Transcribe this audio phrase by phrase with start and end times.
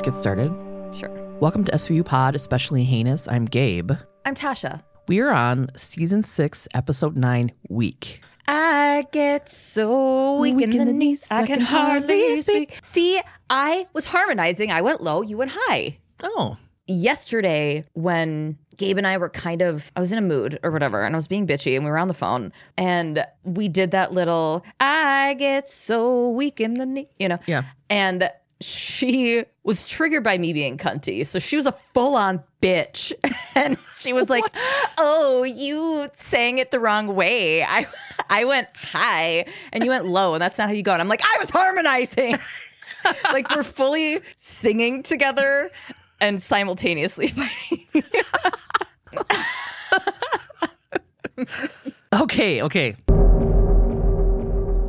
[0.00, 0.50] just get started?
[0.96, 1.10] Sure.
[1.40, 3.28] Welcome to SVU Pod, especially heinous.
[3.28, 3.92] I'm Gabe.
[4.24, 4.82] I'm Tasha.
[5.08, 8.22] We are on season six, episode nine, week.
[8.48, 12.78] I get so weak, in, the knees, I can hardly speak.
[12.82, 14.70] See, I was harmonizing.
[14.72, 15.98] I went low, you went high.
[16.22, 20.70] Oh, Yesterday, when Gabe and I were kind of, I was in a mood or
[20.70, 23.90] whatever, and I was being bitchy, and we were on the phone, and we did
[23.90, 27.38] that little, I get so weak in the knee, you know?
[27.46, 27.64] yeah.
[27.90, 31.26] And she was triggered by me being cunty.
[31.26, 33.12] So she was a full on bitch.
[33.56, 34.44] And she was like,
[34.96, 37.64] Oh, you sang it the wrong way.
[37.64, 37.86] I
[38.30, 40.92] I went high and you went low, and that's not how you go.
[40.92, 42.38] And I'm like, I was harmonizing.
[43.32, 45.70] like we're fully singing together
[46.20, 47.86] and simultaneously fighting.
[52.12, 52.96] Okay, okay.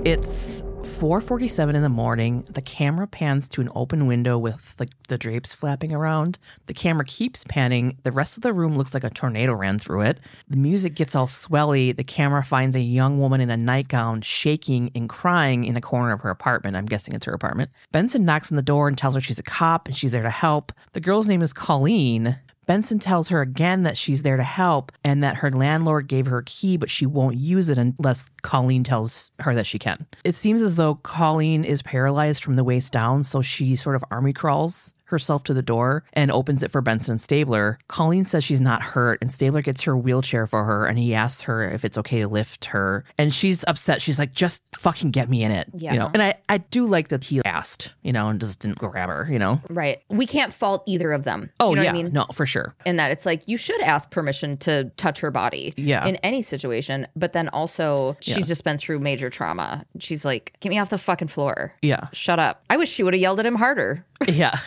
[0.04, 0.61] It's
[1.02, 2.46] 4:47 in the morning.
[2.48, 6.38] The camera pans to an open window with like the drapes flapping around.
[6.68, 7.98] The camera keeps panning.
[8.04, 10.20] The rest of the room looks like a tornado ran through it.
[10.48, 11.98] The music gets all swelly.
[11.98, 16.12] The camera finds a young woman in a nightgown shaking and crying in a corner
[16.12, 16.76] of her apartment.
[16.76, 17.72] I'm guessing it's her apartment.
[17.92, 20.30] Benson knocks on the door and tells her she's a cop and she's there to
[20.30, 20.72] help.
[20.94, 22.38] The girl's name is Colleen.
[22.68, 26.40] Benson tells her again that she's there to help and that her landlord gave her
[26.40, 30.06] a key, but she won't use it unless Colleen tells her that she can.
[30.24, 34.04] It seems as though Colleen is paralyzed from the waist down, so she sort of
[34.12, 37.78] army crawls herself to the door and opens it for Benson and Stabler.
[37.88, 41.42] Colleen says she's not hurt, and Stabler gets her wheelchair for her and he asks
[41.42, 43.04] her if it's okay to lift her.
[43.18, 44.02] And she's upset.
[44.02, 45.68] She's like, just fucking get me in it.
[45.76, 45.94] Yeah.
[45.94, 48.80] You know, and I, I do like that he asked, you know, and just didn't
[48.80, 49.62] grab her, you know?
[49.70, 50.00] right.
[50.10, 51.50] We can't fault either of them.
[51.60, 51.92] Oh, you know yeah.
[51.94, 52.14] what I mean?
[52.14, 52.74] No, for sure.
[52.86, 56.06] in that it's like you should ask permission to touch her body Yeah.
[56.06, 58.36] in any situation but then also Yeah.
[58.36, 62.08] she's just been through major trauma she's like get me off the fucking floor Yeah.
[62.14, 64.58] shut up i wish she would have yelled at him harder Yeah.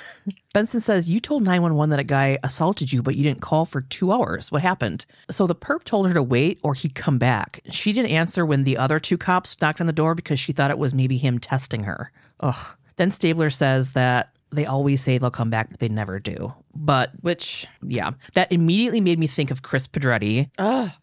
[0.53, 3.83] Benson says, You told 911 that a guy assaulted you, but you didn't call for
[3.83, 4.51] two hours.
[4.51, 5.07] What happened?
[5.31, 7.61] So the perp told her to wait or he'd come back.
[7.71, 10.71] She didn't answer when the other two cops knocked on the door because she thought
[10.71, 12.12] it was maybe him testing her.
[12.41, 12.77] Ugh.
[12.97, 16.53] Then Stabler says that they always say they'll come back, but they never do.
[16.75, 20.50] But, which yeah, that immediately made me think of Chris Pedretti.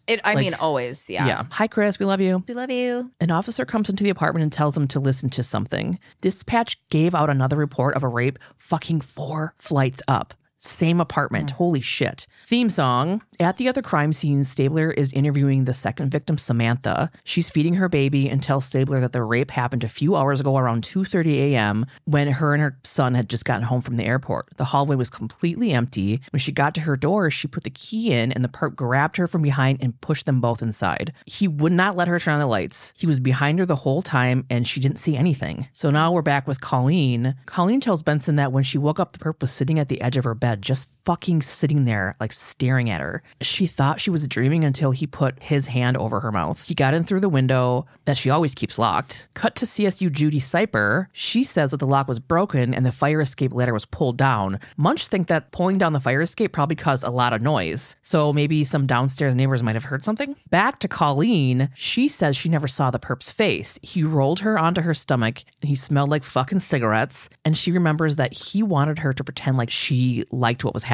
[0.08, 1.26] it i mean always yeah.
[1.26, 1.44] Yeah.
[1.52, 2.00] Hi, Chris.
[2.00, 2.44] We love you.
[2.48, 5.44] we love you An officer comes into the apartment and tells him to listen to
[5.44, 6.00] something.
[6.22, 10.34] Dispatch gave out another report of a rape fucking four flights up.
[10.64, 11.52] Same apartment.
[11.52, 11.58] Hmm.
[11.58, 12.28] Holy shit.
[12.46, 13.24] Theme song.
[13.40, 17.10] At the other crime scene, Stabler is interviewing the second victim, Samantha.
[17.24, 20.58] She's feeding her baby and tells Stabler that the rape happened a few hours ago
[20.58, 21.86] around 2:30 a.m.
[22.06, 24.50] when her and her son had just gotten home from the airport.
[24.58, 26.22] The hallway was completely empty.
[26.32, 29.18] When she got to her door, she put the key in and the perp grabbed
[29.18, 31.12] her from behind and pushed them both inside.
[31.26, 32.94] He would not let her turn on the lights.
[32.96, 35.68] He was behind her the whole time and she didn't see anything.
[35.72, 37.34] So now we're back with Colleen.
[37.48, 40.18] Colleen tells Benson that when she woke up, the perp was sitting at the edge
[40.18, 43.24] of her bed, just fucking sitting there, like staring at her.
[43.42, 46.64] She thought she was dreaming until he put his hand over her mouth.
[46.64, 49.28] He got in through the window that she always keeps locked.
[49.34, 51.08] Cut to CSU Judy Siper.
[51.12, 54.60] She says that the lock was broken and the fire escape ladder was pulled down.
[54.78, 57.96] Munch think that pulling down the fire escape probably caused a lot of noise.
[58.02, 60.36] So maybe some downstairs neighbors might have heard something.
[60.50, 61.70] Back to Colleen.
[61.74, 63.80] She says she never saw the perp's face.
[63.82, 67.30] He rolled her onto her stomach and he smelled like fucking cigarettes.
[67.44, 70.91] And she remembers that he wanted her to pretend like she liked what was happening.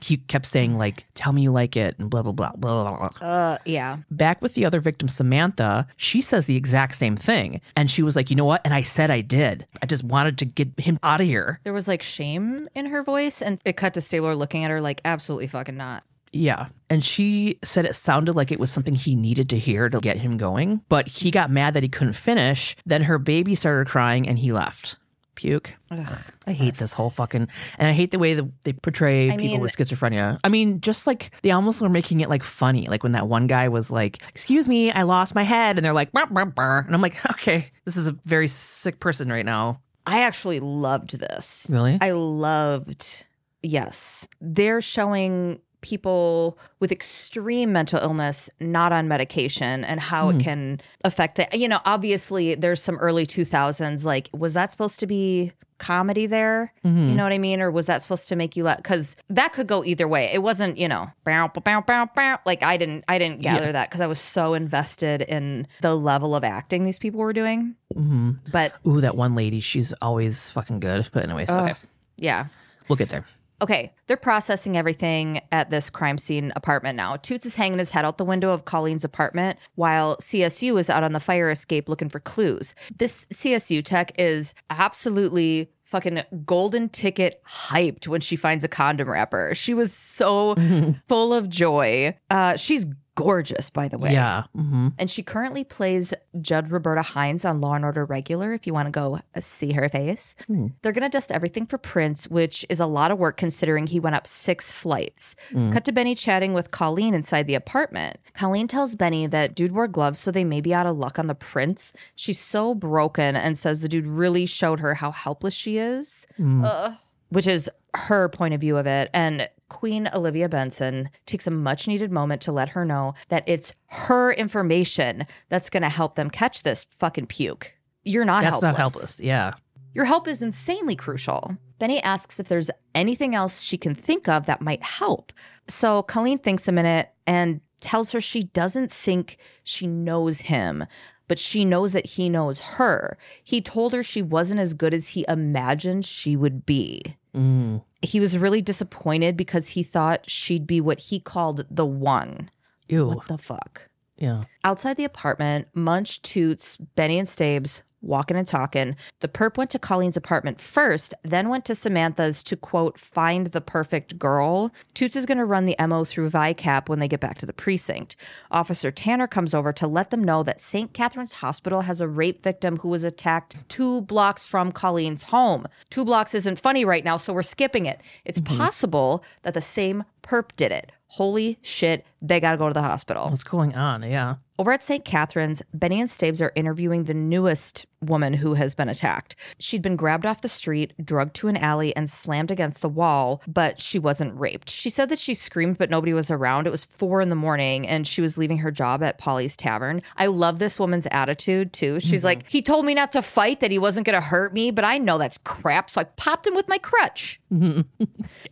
[0.00, 3.08] He kept saying, like, tell me you like it and blah, blah, blah, blah, blah,
[3.08, 3.28] blah.
[3.28, 7.60] uh yeah Back with the other victim, Samantha, she says the exact same thing.
[7.76, 8.62] And she was like, you know what?
[8.64, 9.66] And I said I did.
[9.82, 11.60] I just wanted to get him out of here.
[11.64, 14.80] there was like shame in her voice and it cut to stabler looking at her
[14.80, 16.02] like absolutely fucking not
[16.32, 16.68] Yeah.
[16.90, 20.18] And she said it sounded like it was something he needed to hear to get
[20.18, 20.82] him going.
[20.88, 22.76] But he got mad that he couldn't finish.
[22.84, 24.96] Then her baby started crying and he left.
[25.36, 25.72] Puke.
[25.90, 27.46] I hate this whole fucking,
[27.78, 30.40] and I hate the way that they portray I people mean- with schizophrenia.
[30.42, 33.46] I mean, just like they almost were making it like funny, like when that one
[33.46, 36.78] guy was like, "Excuse me, I lost my head," and they're like, "Brr, brr, brr."
[36.86, 41.18] and I'm like, "Okay, this is a very sick person right now." i actually loved
[41.18, 41.98] this Really?
[42.00, 43.24] I loved,
[43.62, 44.28] yes.
[44.40, 50.36] They're showing people with extreme mental illness not on medication and how Hmm.
[50.36, 54.98] it can affect the, you know, obviously there's some early 2000s, like, was that supposed
[55.00, 56.72] to be comedy there?
[56.84, 57.10] Mhm.
[57.10, 57.60] You know what I mean?
[57.60, 58.82] Or was that supposed to make you laugh?
[58.82, 60.30] cause that could go either way.
[60.32, 63.90] It wasn't, you know, bow, bow, bow, bow, like I didn't, I didn't gather that
[63.90, 67.74] cause I was so invested in the level of acting these people were doing.
[67.94, 71.08] hmm But Ooh, that one lady, she's always fucking good.
[71.12, 71.74] But anyways, okay,
[72.16, 72.46] yeah.
[72.88, 73.24] we'll get there.
[73.62, 77.16] Okay, they're processing everything at this crime scene apartment now.
[77.16, 81.04] Toots is hanging his head out the window of Colleen's apartment while CSU is out
[81.04, 82.74] on the fire escape looking for clues.
[82.96, 89.54] This CSU tech is absolutely fucking golden ticket hyped when she finds a condom wrapper.
[89.54, 90.54] She was so
[91.08, 92.14] full of joy.
[92.28, 94.12] Uh, she's gorgeous, by the way.
[94.12, 94.44] Yeah.
[94.54, 98.72] hmm And she currently plays Judge Roberta Hines on Law and Order Regular if you
[98.72, 100.36] want to go uh, see her face.
[100.46, 100.68] Hmm.
[100.82, 103.98] They're going to dust everything for prints, which is a lot of work considering he
[103.98, 105.34] went up six flights.
[105.50, 105.72] Hmm.
[105.72, 108.18] Cut to Benny chatting with Colleen inside the apartment.
[108.34, 111.26] Colleen tells Benny that dude wore gloves, so they may be out of luck on
[111.26, 111.92] the prints.
[112.14, 116.26] She's so broken and says the dude really showed her how helpless she is.
[116.40, 116.92] Ugh.
[117.30, 119.10] Which is her point of view of it.
[119.12, 123.74] And Queen Olivia Benson takes a much needed moment to let her know that it's
[123.86, 127.74] her information that's going to help them catch this fucking puke.
[128.04, 128.62] You're not That's helpless.
[128.62, 129.20] not helpless.
[129.20, 129.54] Yeah.
[129.92, 131.56] Your help is insanely crucial.
[131.78, 135.32] Benny asks if there's anything else she can think of that might help.
[135.68, 140.86] So Colleen thinks a minute and tells her she doesn't think she knows him,
[141.28, 143.18] but she knows that he knows her.
[143.42, 147.16] He told her she wasn't as good as he imagined she would be.
[147.36, 147.82] Mm.
[148.02, 152.50] He was really disappointed because he thought she'd be what he called the one.
[152.88, 153.08] Ew.
[153.08, 153.88] What the fuck?
[154.16, 154.42] Yeah.
[154.64, 158.96] Outside the apartment, Munch, Toots, Benny, and Stabes walking and talking.
[159.20, 163.60] The perp went to Colleen's apartment first, then went to Samantha's to quote, find the
[163.60, 164.72] perfect girl.
[164.94, 167.52] Toots is going to run the MO through VICAP when they get back to the
[167.52, 168.16] precinct.
[168.50, 170.92] Officer Tanner comes over to let them know that St.
[170.92, 175.66] Catherine's Hospital has a rape victim who was attacked two blocks from Colleen's home.
[175.90, 178.00] Two blocks isn't funny right now, so we're skipping it.
[178.24, 178.56] It's mm-hmm.
[178.56, 180.92] possible that the same perp did it.
[181.08, 183.30] Holy shit, they got to go to the hospital.
[183.30, 184.02] What's going on?
[184.02, 184.36] Yeah.
[184.58, 185.04] Over at St.
[185.04, 189.36] Catherine's, Benny and Stabes are interviewing the newest woman who has been attacked.
[189.58, 193.42] She'd been grabbed off the street, drugged to an alley, and slammed against the wall,
[193.46, 194.70] but she wasn't raped.
[194.70, 196.66] She said that she screamed, but nobody was around.
[196.66, 200.02] It was four in the morning, and she was leaving her job at Polly's Tavern.
[200.16, 202.00] I love this woman's attitude, too.
[202.00, 202.26] She's mm-hmm.
[202.26, 204.84] like, He told me not to fight, that he wasn't going to hurt me, but
[204.84, 207.40] I know that's crap, so I popped him with my crutch.
[207.52, 208.04] Mm-hmm.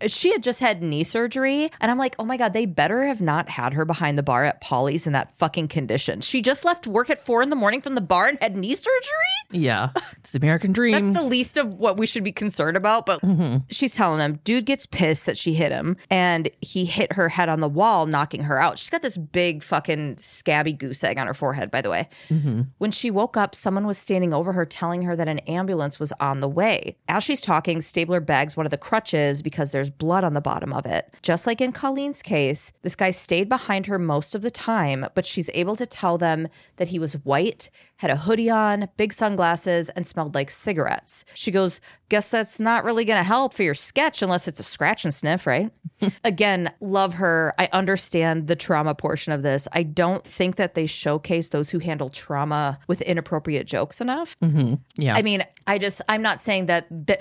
[0.07, 3.21] she had just had knee surgery, and I'm like, Oh my God, they better have
[3.21, 6.21] not had her behind the bar at Polly's in that fucking condition.
[6.21, 8.75] She just left work at four in the morning from the bar and had knee
[8.75, 9.34] surgery?
[9.51, 9.91] Yeah.
[10.19, 10.93] It's the American dream.
[10.93, 13.07] That's the least of what we should be concerned about.
[13.07, 13.59] But mm-hmm.
[13.69, 17.49] she's telling him, dude gets pissed that she hit him and he hit her head
[17.49, 18.79] on the wall, knocking her out.
[18.79, 22.09] She's got this big fucking scabby goose egg on her forehead, by the way.
[22.31, 22.63] Mm-hmm.
[22.79, 26.13] When she woke up, someone was standing over her telling her that an ambulance was
[26.21, 26.97] on the way.
[27.09, 30.73] As she's talking, Stabler bags one of the crutches because there's blood on the bottom
[30.73, 31.13] of it.
[31.23, 35.27] Just like in Colleen's case, this guy stayed behind her most of the time, but
[35.27, 39.89] she's able to tell them that he was white, had a hoodie on, big sunglasses,
[39.91, 41.25] and smelled like cigarettes.
[41.33, 41.81] She goes,
[42.11, 45.15] Guess that's not really going to help for your sketch unless it's a scratch and
[45.15, 45.71] sniff, right?
[46.25, 47.55] Again, love her.
[47.59, 49.67] I understand the trauma portion of this.
[49.73, 54.39] I don't think that they showcase those who handle trauma with inappropriate jokes enough.
[54.41, 54.75] Mm-hmm.
[54.97, 55.15] yeah.
[55.17, 57.17] I mean, I just, I'm not saying that the,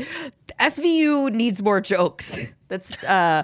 [0.59, 2.37] SVU needs more jokes.
[2.67, 3.43] That's, uh,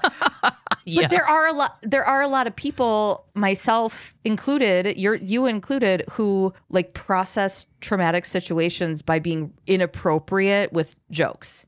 [0.86, 1.02] yeah.
[1.02, 5.46] but there are a lot there are a lot of people myself included you're you
[5.46, 11.66] included who like process traumatic situations by being inappropriate with jokes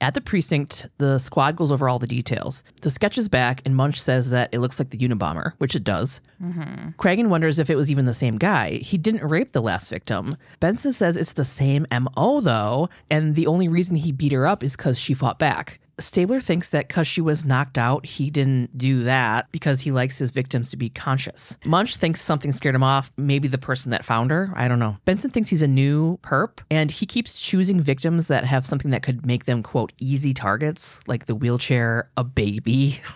[0.00, 2.62] At the precinct, the squad goes over all the details.
[2.82, 5.82] The sketch is back, and Munch says that it looks like the Unabomber, which it
[5.82, 6.20] does.
[6.42, 6.90] Mm-hmm.
[7.00, 8.76] Cragen wonders if it was even the same guy.
[8.76, 10.36] He didn't rape the last victim.
[10.60, 14.62] Benson says it's the same MO, though, and the only reason he beat her up
[14.62, 15.80] is because she fought back.
[16.00, 20.18] Stabler thinks that because she was knocked out, he didn't do that because he likes
[20.18, 21.56] his victims to be conscious.
[21.64, 24.52] Munch thinks something scared him off, maybe the person that found her.
[24.54, 24.96] I don't know.
[25.04, 29.02] Benson thinks he's a new perp, and he keeps choosing victims that have something that
[29.02, 33.00] could make them, quote, easy targets, like the wheelchair, a baby.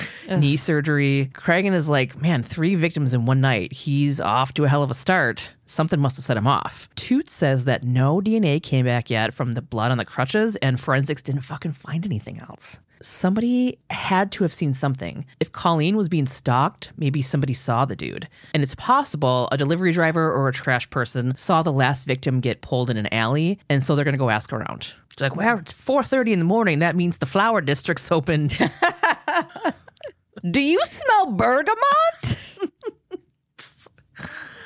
[0.28, 1.30] knee surgery.
[1.34, 3.72] Cragen is like, man, three victims in one night.
[3.72, 5.52] He's off to a hell of a start.
[5.66, 6.88] Something must have set him off.
[6.96, 10.80] Toots says that no DNA came back yet from the blood on the crutches, and
[10.80, 12.78] forensics didn't fucking find anything else.
[13.02, 15.24] Somebody had to have seen something.
[15.40, 18.28] If Colleen was being stalked, maybe somebody saw the dude.
[18.54, 22.62] And it's possible a delivery driver or a trash person saw the last victim get
[22.62, 24.94] pulled in an alley, and so they're gonna go ask around.
[25.10, 26.78] She's like, well, it's 4.30 in the morning.
[26.78, 28.48] That means the flower district's open.
[30.50, 32.38] do you smell bergamot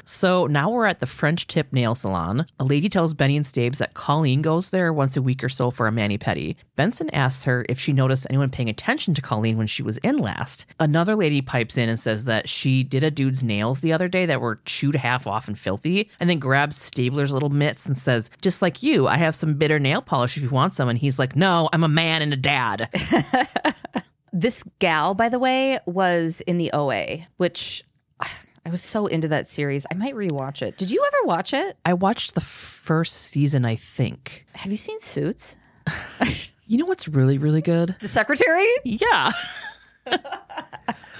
[0.06, 2.46] So now we're at the French Tip Nail Salon.
[2.60, 5.72] A lady tells Benny and Stabes that Colleen goes there once a week or so
[5.72, 6.54] for a mani pedi.
[6.76, 10.18] Benson asks her if she noticed anyone paying attention to Colleen when she was in
[10.18, 10.64] last.
[10.78, 14.26] Another lady pipes in and says that she did a dude's nails the other day
[14.26, 18.30] that were chewed half off and filthy, and then grabs Stabler's little mitts and says,
[18.40, 20.88] Just like you, I have some bitter nail polish if you want some.
[20.88, 22.88] And he's like, No, I'm a man and a dad.
[24.32, 27.82] this gal by the way was in the oa which
[28.66, 29.86] I was so into that series.
[29.92, 30.76] I might rewatch it.
[30.76, 31.76] Did you ever watch it?
[31.86, 34.44] I watched the first season, I think.
[34.56, 35.56] Have you seen Suits?
[36.68, 37.94] You know what's really, really good?
[38.00, 38.66] The Secretary?
[38.82, 39.30] Yeah.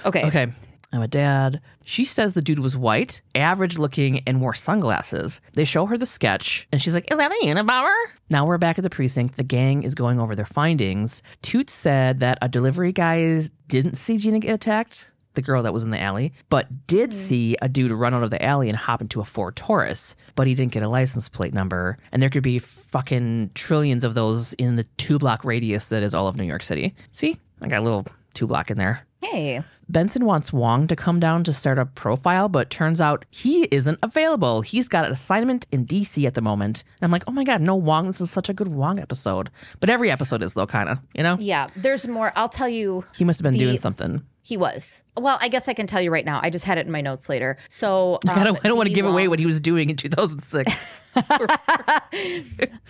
[0.05, 0.25] Okay.
[0.27, 0.47] Okay.
[0.93, 1.59] I'm a dad.
[1.83, 5.41] She says the dude was white, average looking, and wore sunglasses.
[5.53, 7.93] They show her the sketch, and she's like, Is that a Unibauer?
[8.29, 9.35] Now we're back at the precinct.
[9.35, 11.23] The gang is going over their findings.
[11.41, 15.85] Toots said that a delivery guy didn't see Gina get attacked, the girl that was
[15.85, 17.13] in the alley, but did mm.
[17.13, 20.47] see a dude run out of the alley and hop into a Ford Taurus, but
[20.47, 21.97] he didn't get a license plate number.
[22.11, 26.13] And there could be fucking trillions of those in the two block radius that is
[26.13, 26.93] all of New York City.
[27.13, 27.37] See?
[27.61, 29.07] I got a little two block in there.
[29.21, 29.63] Hey.
[29.89, 33.97] Benson wants Huang to come down to start a profile, but turns out he isn't
[34.03, 34.61] available.
[34.61, 36.83] He's got an assignment in DC at the moment.
[36.99, 38.07] And I'm like, oh my God, no Huang.
[38.07, 39.49] This is such a good Huang episode.
[39.79, 41.37] But every episode is, though, kind of, you know?
[41.39, 42.33] Yeah, there's more.
[42.35, 43.05] I'll tell you.
[43.15, 44.23] He must have been The- doing something.
[44.41, 45.03] He was.
[45.17, 46.39] Well, I guess I can tell you right now.
[46.43, 47.57] I just had it in my notes later.
[47.69, 49.95] So I don't, um, I don't want to give away what he was doing in
[49.95, 50.85] 2006.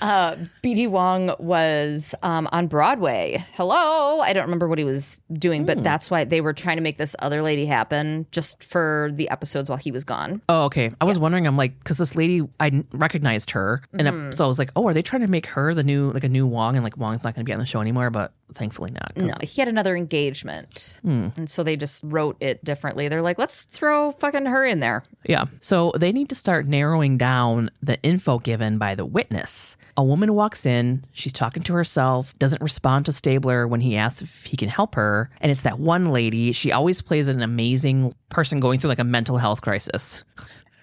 [0.02, 3.44] uh, BD Wong was um, on Broadway.
[3.54, 4.20] Hello.
[4.20, 6.98] I don't remember what he was doing, but that's why they were trying to make
[6.98, 10.42] this other lady happen just for the episodes while he was gone.
[10.50, 10.92] oh, okay.
[11.00, 13.82] I was wondering, I'm like, because this lady, I recognized her.
[13.94, 14.32] And Mm-hmm.
[14.32, 16.30] so I was like, oh, are they trying to make her the new, like a
[16.30, 16.76] new Wong?
[16.76, 19.12] And like, Wong's not going to be on the show anymore, but thankfully not.
[19.18, 20.98] No, he had another engagement.
[21.04, 23.08] And so they just wrote it differently.
[23.08, 25.04] They're like, let's throw fucking her in there.
[25.24, 25.46] Yeah.
[25.62, 29.78] So they need to start narrowing down the info given by the witness.
[29.98, 34.24] A woman walks in, she's talking to herself, doesn't respond to Stabler when he asks
[34.24, 35.30] if he can help her.
[35.42, 36.52] And it's that one lady.
[36.54, 40.24] She always plays an amazing person going through like a mental health crisis.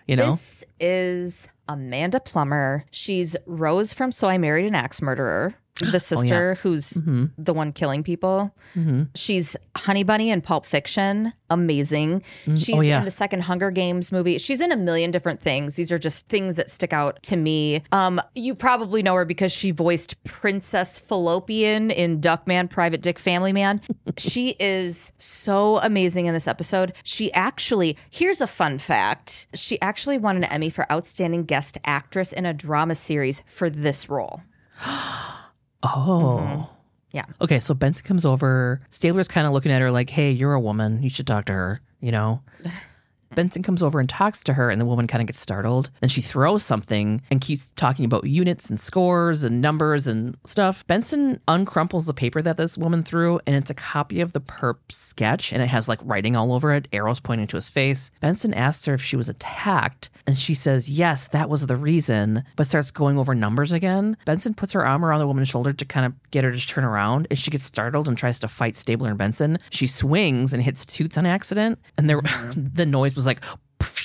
[0.07, 0.33] You know?
[0.33, 2.85] This is Amanda Plummer.
[2.93, 7.27] She's Rose from So I Married an Axe Murderer, the oh, sister who's mm-hmm.
[7.37, 8.55] the one killing people.
[8.77, 9.05] Mm-hmm.
[9.15, 11.33] She's Honey Bunny in Pulp Fiction.
[11.51, 12.21] Amazing.
[12.21, 12.57] Mm-hmm.
[12.57, 12.99] She's Oh, yeah.
[12.99, 14.39] in the second Hunger Games movie.
[14.39, 15.75] She's in a million different things.
[15.75, 17.83] These are just things that stick out to me.
[17.91, 23.53] Um, you probably know her because she voiced Princess Fallopian in Duckman, Private Dick Family
[23.53, 23.81] Man.
[24.17, 26.93] she is so amazing in this episode.
[27.03, 29.47] She actually, here's a fun fact.
[29.55, 34.09] She actually won an Emmy for Outstanding Guest Actress in a Drama Series for this
[34.09, 34.43] role.
[35.89, 36.11] Mm-hmm.
[36.11, 36.71] oh.
[37.13, 37.25] Yeah.
[37.41, 38.81] Okay, so Benson comes over.
[38.91, 41.01] Stabler's kind of looking at her like, hey, you're a woman.
[41.01, 42.43] You should talk to her, you know?
[43.35, 45.91] Benson comes over and talks to her, and the woman kind of gets startled.
[46.01, 50.87] Then she throws something and keeps talking about units and scores and numbers and stuff.
[50.87, 54.77] Benson uncrumples the paper that this woman threw, and it's a copy of the perp
[54.91, 58.11] sketch, and it has like writing all over it, arrows pointing to his face.
[58.21, 62.45] Benson asks her if she was attacked, and she says, yes, that was the reason,
[62.57, 64.17] but starts going over numbers again.
[64.25, 66.85] Benson puts her arm around the woman's shoulder to kind of get her to turn
[66.85, 69.59] around, and she gets startled and tries to fight Stabler and Benson.
[69.71, 72.69] She swings and hits Toots on accident, and there, mm-hmm.
[72.75, 73.41] the noise was like,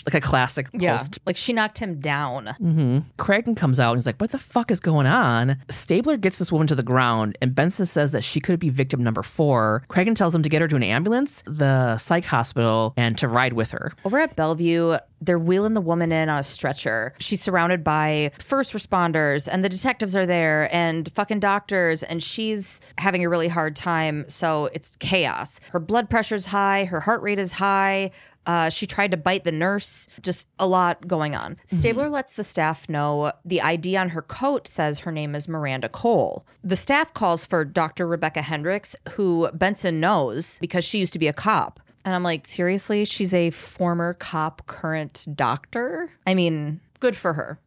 [0.06, 2.46] like a classic post Like she knocked him down.
[2.60, 3.00] Mm-hmm.
[3.18, 5.58] Cragen comes out and he's like, What the fuck is going on?
[5.70, 9.04] Stabler gets this woman to the ground, and Benson says that she could be victim
[9.04, 9.84] number four.
[9.90, 13.54] Cragen tells him to get her to an ambulance, the psych hospital, and to ride
[13.54, 13.94] with her.
[14.06, 17.14] Over at Bellevue, they're wheeling the woman in on a stretcher.
[17.20, 22.80] She's surrounded by first responders, and the detectives are there, and fucking doctors, and she's
[22.98, 24.26] having a really hard time.
[24.30, 25.60] So it's chaos.
[25.72, 28.12] Her blood pressure's high, her heart rate is high.
[28.50, 30.08] Uh, she tried to bite the nurse.
[30.24, 31.56] Just a lot going on.
[31.68, 35.88] Stabler lets the staff know the ID on her coat says her name is Miranda
[35.88, 36.48] Cole.
[36.64, 38.08] The staff calls for Dr.
[38.08, 41.80] Rebecca Hendricks, who Benson knows because she used to be a cop.
[42.04, 43.06] And I'm like, seriously?
[43.06, 46.12] She's a former cop, current doctor?
[46.26, 47.60] I mean, good for her.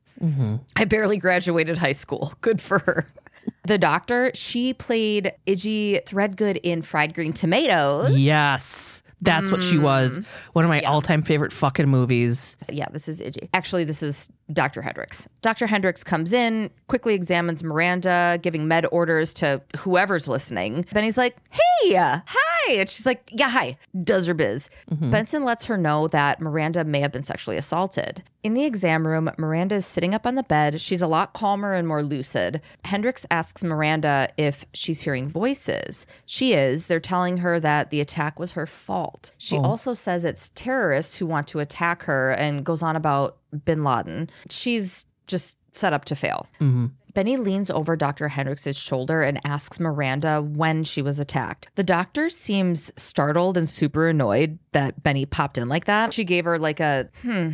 [0.74, 2.32] I barely graduated high school.
[2.40, 3.06] Good for her.
[3.66, 8.16] The doctor, she played Idgie Threadgoode in Fried Green Tomatoes.
[8.16, 9.01] Yes.
[9.22, 10.18] That's what she was.
[10.18, 10.24] Mm.
[10.52, 12.56] One of my all time favorite fucking movies.
[12.70, 13.48] Yeah, this is Idgie.
[13.54, 14.82] Actually, this is Dr.
[14.82, 15.28] Hendricks.
[15.40, 15.66] Dr.
[15.66, 20.84] Hendricks comes in, quickly examines Miranda, giving med orders to whoever's listening.
[20.92, 22.72] Benny's like, hey, hi.
[22.72, 23.76] And she's like, yeah, hi.
[24.02, 24.70] Does her biz.
[24.90, 25.10] Mm-hmm.
[25.10, 28.22] Benson lets her know that Miranda may have been sexually assaulted.
[28.42, 30.80] In the exam room, Miranda is sitting up on the bed.
[30.80, 32.60] She's a lot calmer and more lucid.
[32.84, 36.06] Hendricks asks Miranda if she's hearing voices.
[36.26, 36.88] She is.
[36.88, 39.32] They're telling her that the attack was her fault.
[39.38, 39.62] She oh.
[39.62, 44.30] also says it's terrorists who want to attack her and goes on about bin Laden.
[44.50, 46.46] She's just set up to fail.
[47.14, 48.28] Benny leans over Dr.
[48.28, 51.68] Hendricks' shoulder and asks Miranda when she was attacked.
[51.74, 56.12] The doctor seems startled and super annoyed that Benny popped in like that.
[56.12, 57.50] She gave her like a, hmm.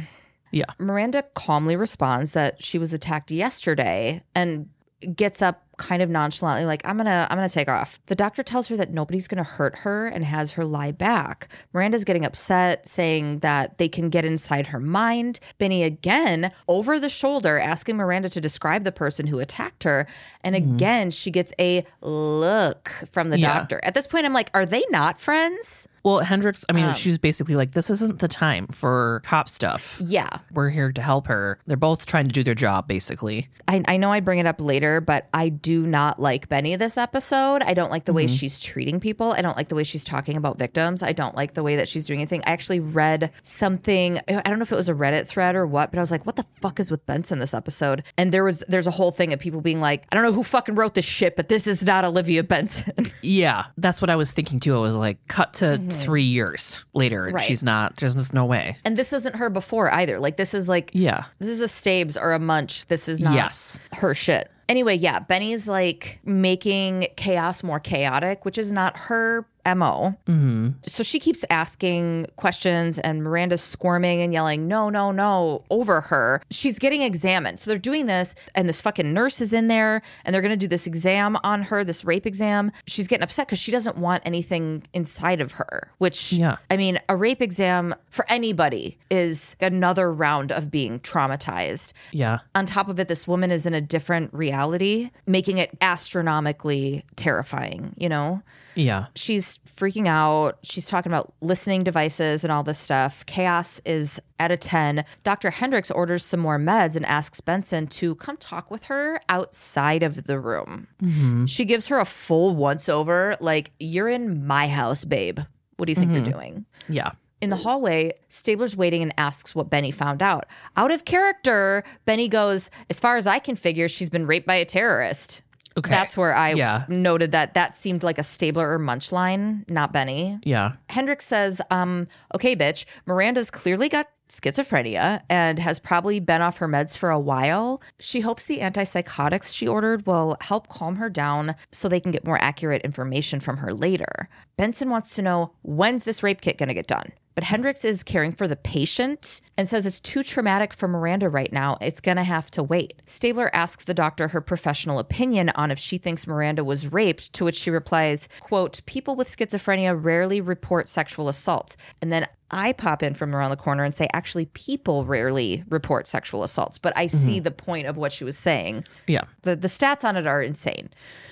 [0.51, 0.65] Yeah.
[0.79, 4.69] Miranda calmly responds that she was attacked yesterday and
[5.15, 7.99] gets up kind of nonchalantly like I'm to I'm to take off.
[8.07, 11.49] The doctor tells her that nobody's to hurt her and has her lie back.
[11.73, 15.41] Miranda's getting upset saying that they can get inside her mind.
[15.59, 20.07] Benny again over the shoulder asking Miranda to describe the person who attacked her
[20.45, 23.55] and again she gets a look from the Yeah.
[23.55, 23.81] doctor.
[23.83, 25.89] At this point I'm like are they not friends?
[26.05, 30.01] Well, Hendricks, I mean, Um, she's basically like, this isn't the time for cop stuff.
[30.03, 30.29] Yeah.
[30.53, 31.59] We're here to help her.
[31.67, 33.49] They're both trying to do their job, basically.
[33.67, 36.97] I, I know I bring it up later, but I do not like Benny this
[36.97, 37.63] episode.
[37.63, 39.33] I don't like the way she's treating people.
[39.33, 41.03] I don't like the way she's talking about victims.
[41.03, 42.43] I don't like the way that she's doing anything.
[42.47, 44.19] I actually read something.
[44.29, 46.25] I don't know if it was a Reddit thread or what, but I was like,
[46.27, 48.03] what the fuck is with Benson this episode?
[48.17, 50.43] And there was there's a whole thing of people being like, I don't know who
[50.45, 52.93] fucking wrote this shit, but this is not Olivia Benson.
[53.23, 54.75] Yeah, that's what I was thinking too.
[54.77, 57.37] I was like, cut to three years later, and Mm-hmm.
[57.37, 57.45] Right.
[57.45, 58.77] she's not, there's just no way.
[58.85, 60.19] and this isn't her before either.
[60.19, 61.25] Like this is like Yeah.
[61.39, 62.87] This is a Stabes or a Munch.
[62.87, 63.79] This is not Yes.
[63.93, 64.51] her shit.
[64.69, 70.15] Anyway, yeah, Benny's like making chaos more chaotic, which is not her MO.
[70.27, 76.01] hmm So she keeps asking questions, and Miranda's squirming and yelling, no, no, no, over
[76.03, 76.41] her.
[76.51, 77.61] She's getting examined.
[77.61, 80.57] So they're doing this, and this fucking nurse is in there, and they're going to
[80.57, 82.71] do this exam on her, this rape exam.
[82.87, 86.57] She's getting upset because she doesn't want anything inside of her, which, Yeah.
[86.71, 91.93] I mean, a rape exam for anybody is another round of being traumatized.
[92.13, 92.39] Yeah.
[92.55, 97.95] On top of it, this woman is in a different reality, making it astronomically terrifying,
[97.97, 98.43] you know?
[98.79, 99.07] Yeah.
[99.17, 100.59] she's freaking out.
[100.63, 103.27] She's talking about listening devices and all this stuff.
[103.27, 105.05] Chaos is at a 10.
[105.25, 105.51] Dr.
[105.51, 110.25] Hendricks orders some more meds and asks Benson to come talk with her outside of
[110.25, 110.87] the room.
[111.03, 111.47] Mm-hmm.
[111.47, 115.41] She gives her a full once over, like, You're in my house, babe.
[115.77, 116.33] What do you think you're mm-hmm.
[116.33, 116.67] doing?
[116.89, 117.13] Yeah.
[117.41, 120.47] In the hallway, Stabler's waiting and asks what Benny found out.
[120.77, 124.57] Out of character, Benny goes, As far as I can figure, she's been raped by
[124.57, 125.43] a terrorist.
[125.77, 125.91] Okay.
[125.91, 126.85] That's where I Yeah.
[126.89, 130.39] noted that that seemed like a Stabler or Munch line, not Benny.
[130.43, 130.73] Yeah.
[130.89, 136.69] Hendricks says, um, okay, bitch, Miranda's clearly got schizophrenia and has probably been off her
[136.69, 137.83] meds for a while.
[137.99, 142.25] She hopes the antipsychotics she ordered will help calm her down so they can get
[142.25, 144.29] more accurate information from her later.
[144.57, 147.13] Benson wants to know when's this rape kit going to get done?
[147.39, 151.53] But Hendricks is caring for the patient and says it's too traumatic for Miranda right
[151.53, 151.79] now.
[151.81, 153.01] It's going to have to wait.
[153.07, 157.45] Stabler asks the doctor her professional opinion on if she thinks Miranda was raped, to
[157.45, 161.77] which she replies, quote, people with schizophrenia rarely report sexual assault.
[162.03, 166.07] And then I pop in from around the corner and say, actually, people rarely report
[166.07, 166.79] sexual assaults.
[166.79, 167.45] But I see mm-hmm.
[167.45, 168.85] the point of what she was saying.
[169.07, 169.25] Yeah.
[169.43, 170.89] The, the stats on it are insane.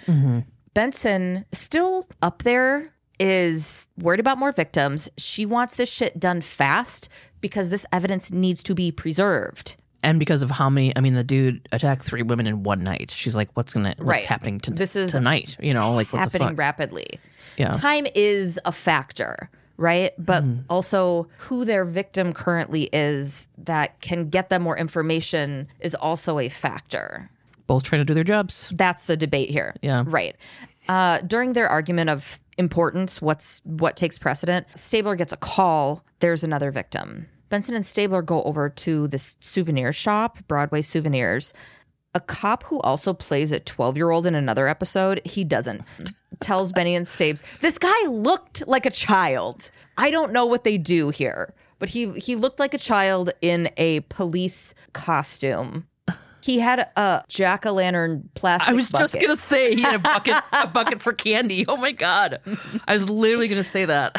[0.06, 0.40] Mm-hmm.
[0.74, 5.08] Benson, still up there, is worried about more victims.
[5.16, 7.08] She wants this shit done fast
[7.40, 9.76] because this evidence needs to be preserved.
[10.02, 13.10] And because of how many, I mean, the dude attacked three women in one night.
[13.16, 14.24] She's like, what's gonna, what's Right.
[14.26, 15.56] happening to This is tonight?
[15.60, 17.06] You know, like what the happening rapidly.
[17.56, 17.72] Yeah.
[17.72, 20.12] Time is a factor, right?
[20.18, 26.38] But also who their victim currently is that can get them more information is also
[26.38, 27.30] a factor.
[27.66, 28.72] Both trying to do their jobs.
[28.74, 29.74] That's the debate here.
[29.82, 30.04] Yeah.
[30.06, 30.36] Right.
[30.88, 36.04] Uh, during their argument of importance, what's what takes precedent, Stabler gets a call.
[36.20, 37.26] There's another victim.
[37.48, 41.52] Benson and Stabler go over to this souvenir shop, Broadway Souvenirs.
[42.16, 45.82] A cop who also plays a 12 year old in another episode, he doesn't.
[46.40, 49.70] Tells Benny and Stabes, this guy looked like a child.
[49.98, 53.68] I don't know what they do here, but he he looked like a child in
[53.76, 55.86] a police costume.
[56.40, 58.70] He had a jack o' lantern plastic.
[58.70, 61.66] I was just gonna say he had a bucket, a bucket for candy.
[61.68, 62.40] Oh my god!
[62.88, 64.16] I was literally gonna say that.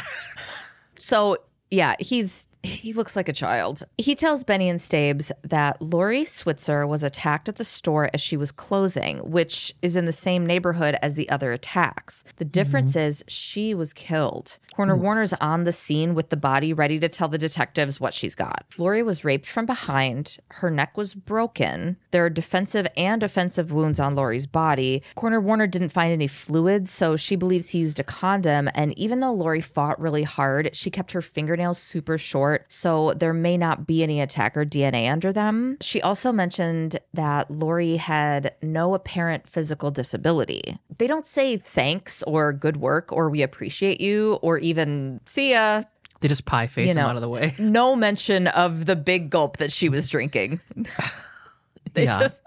[0.96, 1.38] So
[1.72, 3.84] yeah, he's he looks like a child.
[3.98, 8.38] He tells Benny and Stabes that Lori Switzer was attacked at the store as she
[8.38, 12.24] was closing, which is in the same neighborhood as the other attacks.
[12.38, 12.52] The mm-hmm.
[12.52, 14.60] difference is she was killed.
[14.76, 15.04] Corner hmm.
[15.04, 18.66] Warner's on the scene with the body ready to tell the detectives what she's got.
[18.78, 20.38] Lori was raped from behind.
[20.50, 21.98] Her neck was broken.
[22.12, 25.04] There are defensive and offensive wounds on Lori's body.
[25.16, 28.70] Corner Warner didn't find any fluids, so she believes he used a condom.
[28.74, 33.34] And even though Lori fought really hard, she kept her fingernails super short, so there
[33.34, 35.78] may not be any attacker DNA under them.
[35.82, 40.78] She also mentioned that Lori had no apparent physical disability.
[40.98, 45.84] They don't say thanks or good work or we appreciate you or even see ya.
[46.22, 47.56] They just pie face You him out of the way.
[47.60, 50.60] No mention of the big gulp that she was drinking.
[51.94, 52.20] they Yeah.
[52.20, 52.42] just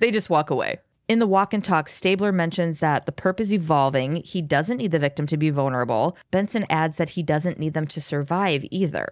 [0.00, 0.78] they just walk away.
[1.08, 4.16] In the walk and talk, Stabler mentions that the perp is evolving.
[4.24, 6.16] He doesn't need the victim to be vulnerable.
[6.32, 9.06] Benson adds that he doesn't need them to survive either.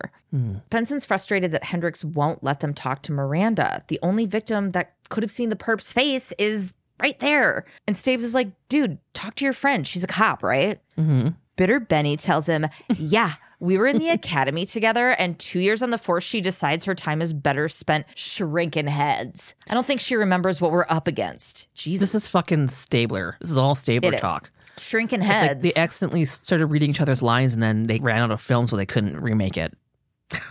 [0.71, 3.85] Benson's frustrated that Hendricks won't let them talk to Miranda.
[3.87, 7.65] The only victim that could have seen the perp's face is right there.
[7.87, 9.87] And Stabes is like, dude, talk to your friend.
[9.87, 10.81] She's a cop, right?
[10.97, 15.83] hmm Bitter Benny tells him, yeah, we were in the academy together, and two years
[15.83, 19.55] on the force, she decides her time is better spent shrinking heads.
[19.69, 21.73] I don't think she remembers what we're up against.
[21.75, 22.13] Jesus.
[22.13, 23.37] This is fucking Stabler.
[23.41, 24.21] This is all Stabler It is.
[24.21, 24.51] talk.
[24.79, 25.63] Shrinking It's like heads.
[25.63, 28.77] they accidentally started reading each other's lines and then they ran out of film so
[28.77, 29.73] they couldn't remake it.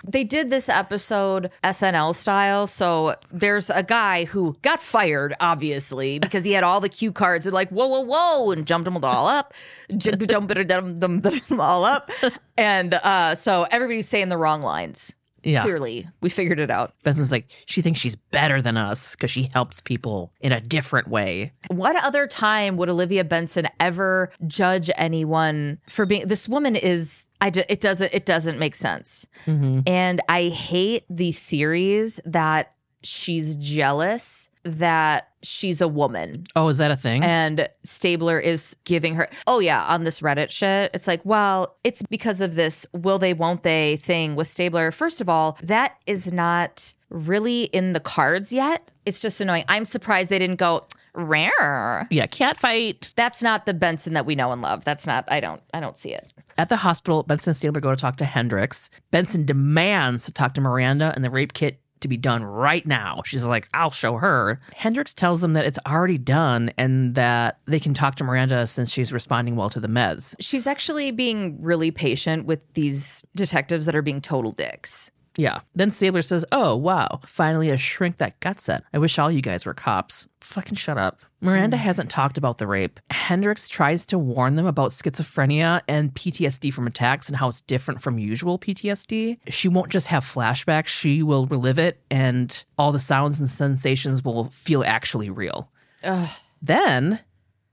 [0.07, 2.67] They did this episode SNL style.
[2.67, 7.45] So there's a guy who got fired, obviously, because he had all the cue cards
[7.45, 9.53] and like, whoa, whoa, whoa, and jumped them all up,
[9.95, 12.11] J- jump it them them all up.
[12.57, 15.15] And uh, so everybody's saying the wrong lines.
[15.43, 15.63] Yeah.
[15.63, 16.93] Clearly, we figured it out.
[17.03, 21.09] Benson's like, she thinks she's better than us because she helps people in a different
[21.09, 21.51] way.
[21.67, 26.27] What other time would Olivia Benson ever judge anyone for being?
[26.27, 27.27] This woman is.
[27.43, 29.27] I just, it doesn't it doesn't make sense.
[29.45, 29.81] Mm-hmm.
[29.85, 36.89] And I hate the theories that she's jealous that she's a woman Oh, is that
[36.89, 37.21] a thing?
[37.21, 42.01] and Stabler is giving her oh yeah on this Reddit shit it's like well it's
[42.09, 46.31] because of this will they won't they thing with Stabler first of all that is
[46.31, 52.07] not really in the cards yet it's just annoying I'm surprised they didn't go rare
[52.09, 53.11] yeah, cat fight.
[53.15, 55.97] that's not the Benson that we know and love that's not I don't I don't
[55.97, 58.89] see it At the hospital, Benson and Stabler go to talk to Hendricks.
[59.11, 63.21] Benson demands to talk to Miranda and the rape kit to be done right now.
[63.25, 64.59] She's like, I'll show her.
[64.75, 68.91] Hendricks tells them that it's already done and that they can talk to Miranda since
[68.91, 70.35] she's responding well to the meds.
[70.39, 75.59] she's actually being really patient with these detectives that are being total dicks Yeah.
[75.75, 78.83] Then Stabler says, Oh, wow, finally a shrink that gets it.
[78.93, 80.27] I wish all you guys were cops.
[80.41, 81.19] Fucking shut up.
[81.41, 81.81] Miranda mm.
[81.81, 82.99] hasn't talked about the rape.
[83.09, 88.01] Hendricks tries to warn them about schizophrenia and PTSD from attacks and how it's different
[88.01, 89.39] from usual PTSD.
[89.49, 94.23] She won't just have flashbacks, she will relive it, and all the sounds and sensations
[94.23, 95.69] will feel actually real.
[96.03, 96.29] Ugh.
[96.61, 97.19] Then,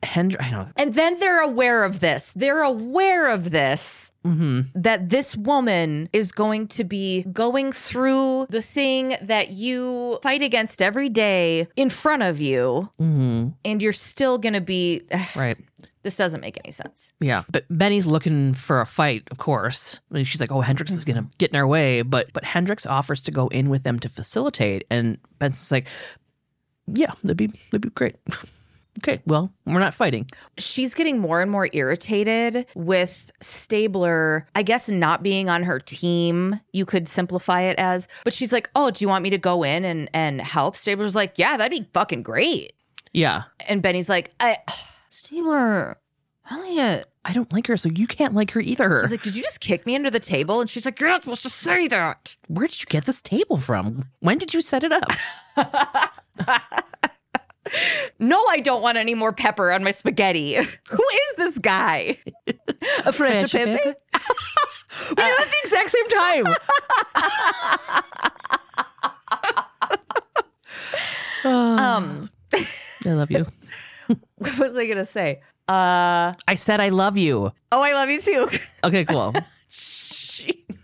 [0.03, 0.67] Hendricks, I know.
[0.77, 2.33] And then they're aware of this.
[2.35, 4.13] They're aware of this.
[4.25, 10.43] hmm That this woman is going to be going through the thing that you fight
[10.43, 15.03] against every day in front of you, hmm and you're still going to be.
[15.37, 15.59] Right.
[16.03, 17.13] This doesn't make any sense.
[17.21, 20.01] Yeah, but Benny's looking for a fight, of course.
[20.11, 22.87] I mean, she's like, "Oh, Hendricks is gonna get in our way," but but Hendricks
[22.87, 25.87] offers to go in with them to facilitate, and Benson's like,
[26.87, 28.17] "Yeah, that'd be that'd be great."
[29.03, 30.27] okay, well, we're not fighting.
[30.59, 36.61] She's getting more and more irritated with Stabler, I guess, not being on her team.
[36.73, 39.63] You could simplify it as, but she's like, Oh, do you want me to go
[39.63, 40.77] in and, and help?
[40.77, 42.73] Stabler's like, Yeah, that'd be fucking great.
[43.13, 44.59] Yeah, And Benny's like, I,
[45.11, 45.99] Stabler,
[46.51, 47.07] Elliot.
[47.23, 49.03] I don't like her, so you can't like her either.
[49.03, 50.61] He's like, Did you just kick me under the table?
[50.61, 52.37] And she's like, You're not supposed to say that.
[52.49, 54.07] Where did you get this table from?
[54.21, 55.11] When did you set it up?
[58.19, 60.55] No, I don't want any more pepper on my spaghetti.
[60.89, 62.19] Who is this guy?
[63.05, 63.77] A fresh Fresh pepe?
[63.79, 63.85] pepe?
[65.17, 66.47] we it at the exact same time.
[71.45, 72.31] Um,
[73.07, 73.47] I love you.
[74.37, 75.41] what was I gonna say?
[75.69, 77.53] Uh I said I love you.
[77.73, 78.49] oh, I love you too.
[78.85, 79.33] Okay, cool.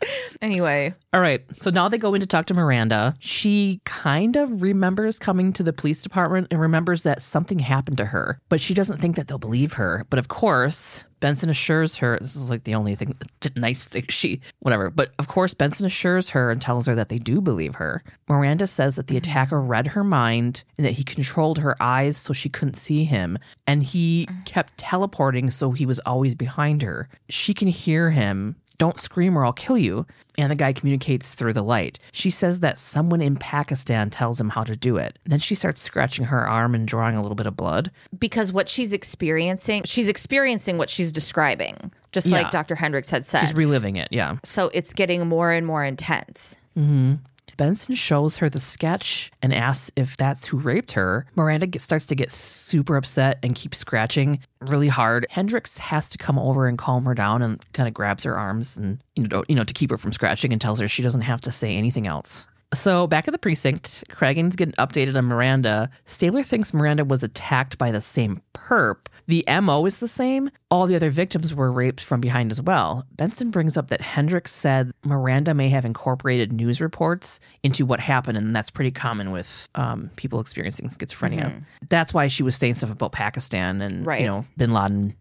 [0.42, 1.42] anyway, All right.
[1.53, 3.14] So now they go in to talk to Miranda.
[3.19, 8.07] She kind of remembers coming to the police department and remembers that something happened to
[8.07, 10.07] her, but she doesn't think that they'll believe her.
[10.11, 13.14] But of course, Benson assures her this is like the only thing,
[13.57, 14.90] nice thing she, whatever.
[14.90, 18.03] But of course, Benson assures her and tells her that they do believe her.
[18.29, 19.31] Miranda says that the mm-hmm.
[19.31, 23.38] attacker read her mind and that he controlled her eyes so she couldn't see him.
[23.66, 24.45] And he mm.
[24.45, 27.09] kept teleporting so he was always behind her.
[27.29, 30.07] She can hear him don't scream or I'll kill you.
[30.39, 31.99] And the guy communicates through the light.
[32.12, 35.19] She says that someone in Pakistan tells him how to do it.
[35.25, 37.91] Then she starts scratching her arm and drawing a little bit of blood.
[38.19, 42.43] because what she's experiencing, she's experiencing what she's describing, just Yeah.
[42.43, 42.75] like Dr.
[42.75, 43.41] Hendricks had said.
[43.41, 44.37] She's reliving it, yeah.
[44.45, 46.59] so it's getting more and more intense.
[46.75, 47.15] hmm
[47.57, 51.27] Benson shows her the sketch and asks if that's who raped her.
[51.35, 55.27] Miranda gets, starts to get super upset and keeps scratching really hard.
[55.31, 58.77] Hendricks has to come over and calm her down and kind of grabs her arms
[58.77, 61.23] and you know you know to keep her from scratching and tells her she doesn't
[61.23, 62.45] have to say anything else.
[62.77, 65.91] So back at the precinct, Cragen's getting updated on Miranda.
[66.05, 69.07] Stabler thinks Miranda was attacked by the same perp.
[69.27, 70.51] The MO is the same.
[70.71, 73.05] All the other victims were raped from behind as well.
[73.17, 78.39] Benson brings up that Hendricks said Miranda may have incorporated news reports into what happened,
[78.39, 81.62] and that's pretty common with um, people experiencing schizophrenia.
[81.89, 84.21] That's why she was saying stuff about Pakistan and Right.
[84.21, 85.15] you know Bin Laden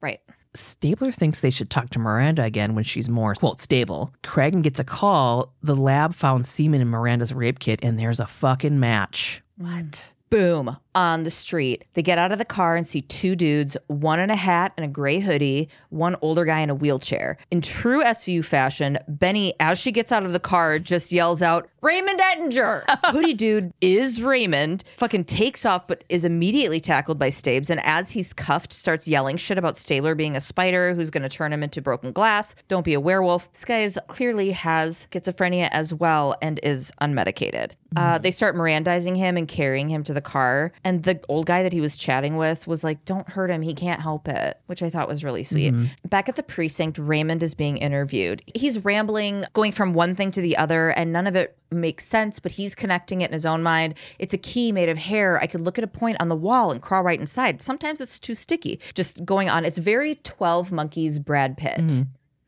[0.00, 0.20] Right.
[0.54, 4.12] Stabler thinks they should talk to Miranda again when she's more, quote, stable.
[4.22, 5.52] Cragen gets a call.
[5.62, 9.42] The lab found semen in Miranda's rape kit, and there's a fucking match.
[9.56, 10.12] What?
[10.30, 11.84] Boom, on the street.
[11.94, 14.84] They get out of the car and see two dudes, one in a hat and
[14.84, 17.38] a gray hoodie, one older guy in a wheelchair.
[17.52, 21.70] In true SVU fashion, Benny, as she gets out of the car, just yells out,
[21.82, 22.84] Raymond Ettinger.
[23.04, 27.70] hoodie dude is Raymond, fucking takes off, but is immediately tackled by Stabes.
[27.70, 31.28] And as he's cuffed, starts yelling shit about Stabler being a spider who's going to
[31.28, 32.56] turn him into broken glass.
[32.66, 33.52] Don't be a werewolf.
[33.52, 37.72] This guy is, clearly has schizophrenia as well and is unmedicated.
[37.96, 40.72] Uh, they start Mirandizing him and carrying him to the car.
[40.84, 43.62] And the old guy that he was chatting with was like, Don't hurt him.
[43.62, 45.72] He can't help it, which I thought was really sweet.
[45.72, 46.08] Mm-hmm.
[46.08, 48.42] Back at the precinct, Raymond is being interviewed.
[48.54, 52.38] He's rambling, going from one thing to the other, and none of it makes sense,
[52.38, 53.94] but he's connecting it in his own mind.
[54.18, 55.38] It's a key made of hair.
[55.40, 57.60] I could look at a point on the wall and crawl right inside.
[57.60, 58.80] Sometimes it's too sticky.
[58.94, 59.64] Just going on.
[59.64, 61.78] It's very 12 Monkeys Brad Pitt.
[61.78, 62.02] Mm-hmm.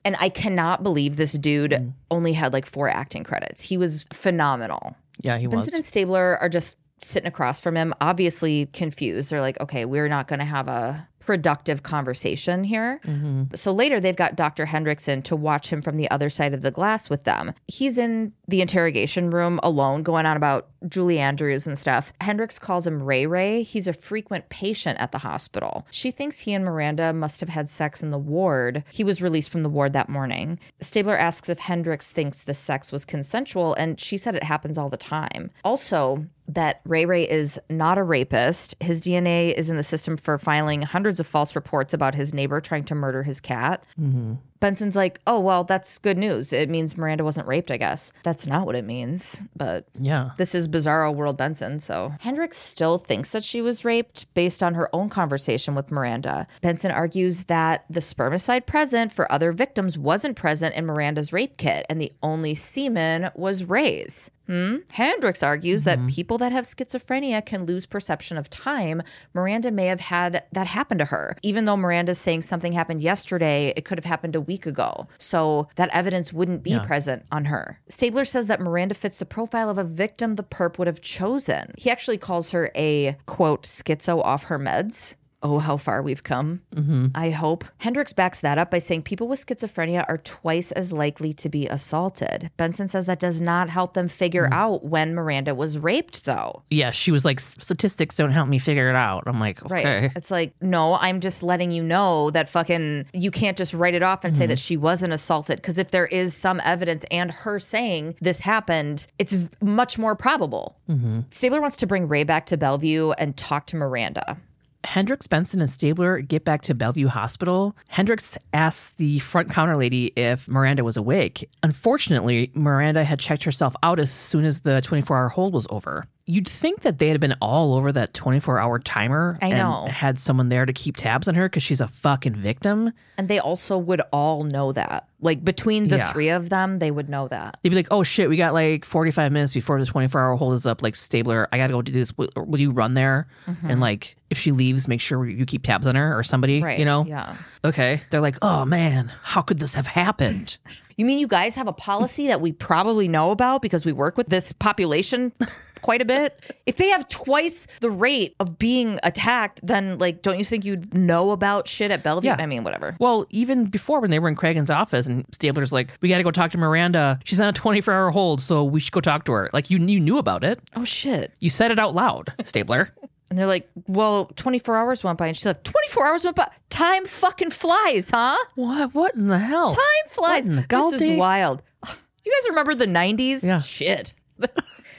[0.04, 1.92] And I cannot believe this dude mm.
[2.10, 3.60] only had like four acting credits.
[3.60, 4.96] He was phenomenal.
[5.20, 5.56] Yeah, he was.
[5.56, 9.30] Benson and Stabler are just sitting across from him, obviously confused.
[9.30, 13.00] They're like, okay, we're not going to have a productive conversation here.
[13.04, 13.54] Mm-hmm.
[13.54, 14.66] So later, they've got Dr.
[14.66, 17.54] Hendrickson to watch him from the other side of the glass with them.
[17.68, 22.12] He's in the interrogation room alone, going on about Julie Andrews and stuff.
[22.20, 23.62] Hendricks calls him Ray Ray.
[23.62, 25.86] He's a frequent patient at the hospital.
[25.90, 28.82] She thinks he and Miranda must have had sex in the ward.
[28.90, 30.58] He was released from the ward that morning.
[30.80, 34.88] Stabler asks if Hendricks thinks the sex was consensual, and she said it happens all
[34.88, 35.50] the time.
[35.64, 38.74] Also, that Ray Ray is not a rapist.
[38.80, 42.60] His DNA is in the system for filing hundreds of false reports about his neighbor
[42.60, 43.84] trying to murder his cat.
[44.00, 44.34] Mm-hmm.
[44.60, 46.52] Benson's like, oh, well, that's good news.
[46.52, 48.12] It means Miranda wasn't raped, I guess.
[48.22, 50.32] That's not what it means, but yeah.
[50.36, 52.12] this is Bizarro World Benson, so.
[52.20, 56.46] Hendricks still thinks that she was raped based on her own conversation with Miranda.
[56.60, 61.86] Benson argues that the spermicide present for other victims wasn't present in Miranda's rape kit,
[61.88, 64.30] and the only semen was Ray's.
[64.50, 64.78] Hmm?
[64.88, 69.00] Hendricks argues that people that have schizophrenia can lose perception of time.
[69.32, 71.36] Miranda may have had that happen to her.
[71.42, 75.06] Even though Miranda's saying something happened yesterday, it could have happened a week ago.
[75.18, 77.78] So that evidence wouldn't be present on her.
[77.88, 81.72] Stabler says that Miranda fits the profile of a victim the perp would have chosen.
[81.78, 85.14] He actually calls her a quote schizo off her meds.
[85.42, 86.60] Oh, how far we've come.
[86.74, 87.08] Mm-hmm.
[87.14, 87.64] I hope.
[87.78, 91.66] Hendricks backs that up by saying people with schizophrenia are twice as likely to be
[91.66, 92.50] assaulted.
[92.56, 94.52] Benson says that does not help them figure mm.
[94.52, 96.62] out when Miranda was raped, though.
[96.70, 99.24] Yeah, she was like, statistics don't help me figure it out.
[99.26, 100.10] I'm like, Right.
[100.16, 104.02] It's like, no, I'm just letting you know that fucking you can't just write it
[104.02, 104.50] off and say mm-hmm.
[104.50, 105.56] that she wasn't assaulted.
[105.56, 110.76] Because if there is some evidence and her saying this happened, it's much more probable.
[110.88, 111.20] Mm-hmm.
[111.30, 114.36] Stabler wants to bring Ray back to Bellevue and talk to Miranda.
[114.84, 117.76] Hendricks, Benson, and Stabler get back to Bellevue Hospital.
[117.88, 121.48] Hendricks asks the front counter lady if Miranda was awake.
[121.62, 126.06] Unfortunately, Miranda had checked herself out as soon as the 24 hour hold was over.
[126.30, 129.86] You'd think that they had been all over that 24 hour timer I and know.
[129.90, 132.92] had someone there to keep tabs on her because she's a fucking victim.
[133.18, 135.08] And they also would all know that.
[135.20, 136.12] Like between the Yeah.
[136.12, 137.56] three of them, they would know that.
[137.62, 140.54] They'd be like, oh shit, we got like 45 minutes before the 24 hour hold
[140.54, 140.82] is up.
[140.82, 142.16] Like, Stabler, I gotta go do this.
[142.16, 143.26] Will, will you run there?
[143.46, 143.80] And mm-hmm.
[143.80, 146.78] like, if she leaves, make sure you keep tabs on her or somebody, Right.
[146.78, 147.04] you know?
[147.06, 147.36] Yeah.
[147.64, 148.02] Okay.
[148.10, 150.58] They're like, oh man, how could this have happened?
[150.96, 154.18] You mean you guys have a policy that we probably know about because we work
[154.18, 155.32] with this population
[155.82, 156.40] quite a bit?
[156.66, 160.94] If they have twice the rate of being attacked, then like don't you think you'd
[160.94, 162.28] know about shit at Bellevue?
[162.28, 162.36] Yeah.
[162.38, 162.96] I mean, whatever.
[162.98, 166.24] Well, even before when they were in Cragen's office and Stabler's like, we got to
[166.24, 167.18] go talk to Miranda.
[167.24, 169.50] She's on a 24 hour hold, so we should go talk to her.
[169.52, 170.60] Like, you, you knew about it.
[170.76, 171.32] Oh shit.
[171.40, 172.90] You said it out loud, Stabler.
[173.30, 175.28] And they're like, well, 24 hours went by.
[175.28, 176.50] And she's like, 24 hours went by.
[176.68, 178.36] Time fucking flies, huh?
[178.56, 178.92] what?
[178.92, 179.68] What in the hell?
[179.68, 180.48] Time flies.
[180.48, 181.62] in the this is wild.
[182.22, 183.42] You guys remember the 90s?
[183.42, 183.60] Yeah.
[183.60, 184.12] Shit.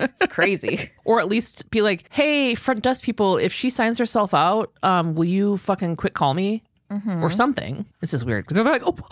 [0.01, 0.89] it's crazy.
[1.05, 5.13] Or at least be like, hey, front desk people, if she signs herself out, um,
[5.15, 6.63] will you fucking quick call me?
[7.23, 7.85] Or something.
[8.01, 8.97] This is weird because they're like, oh,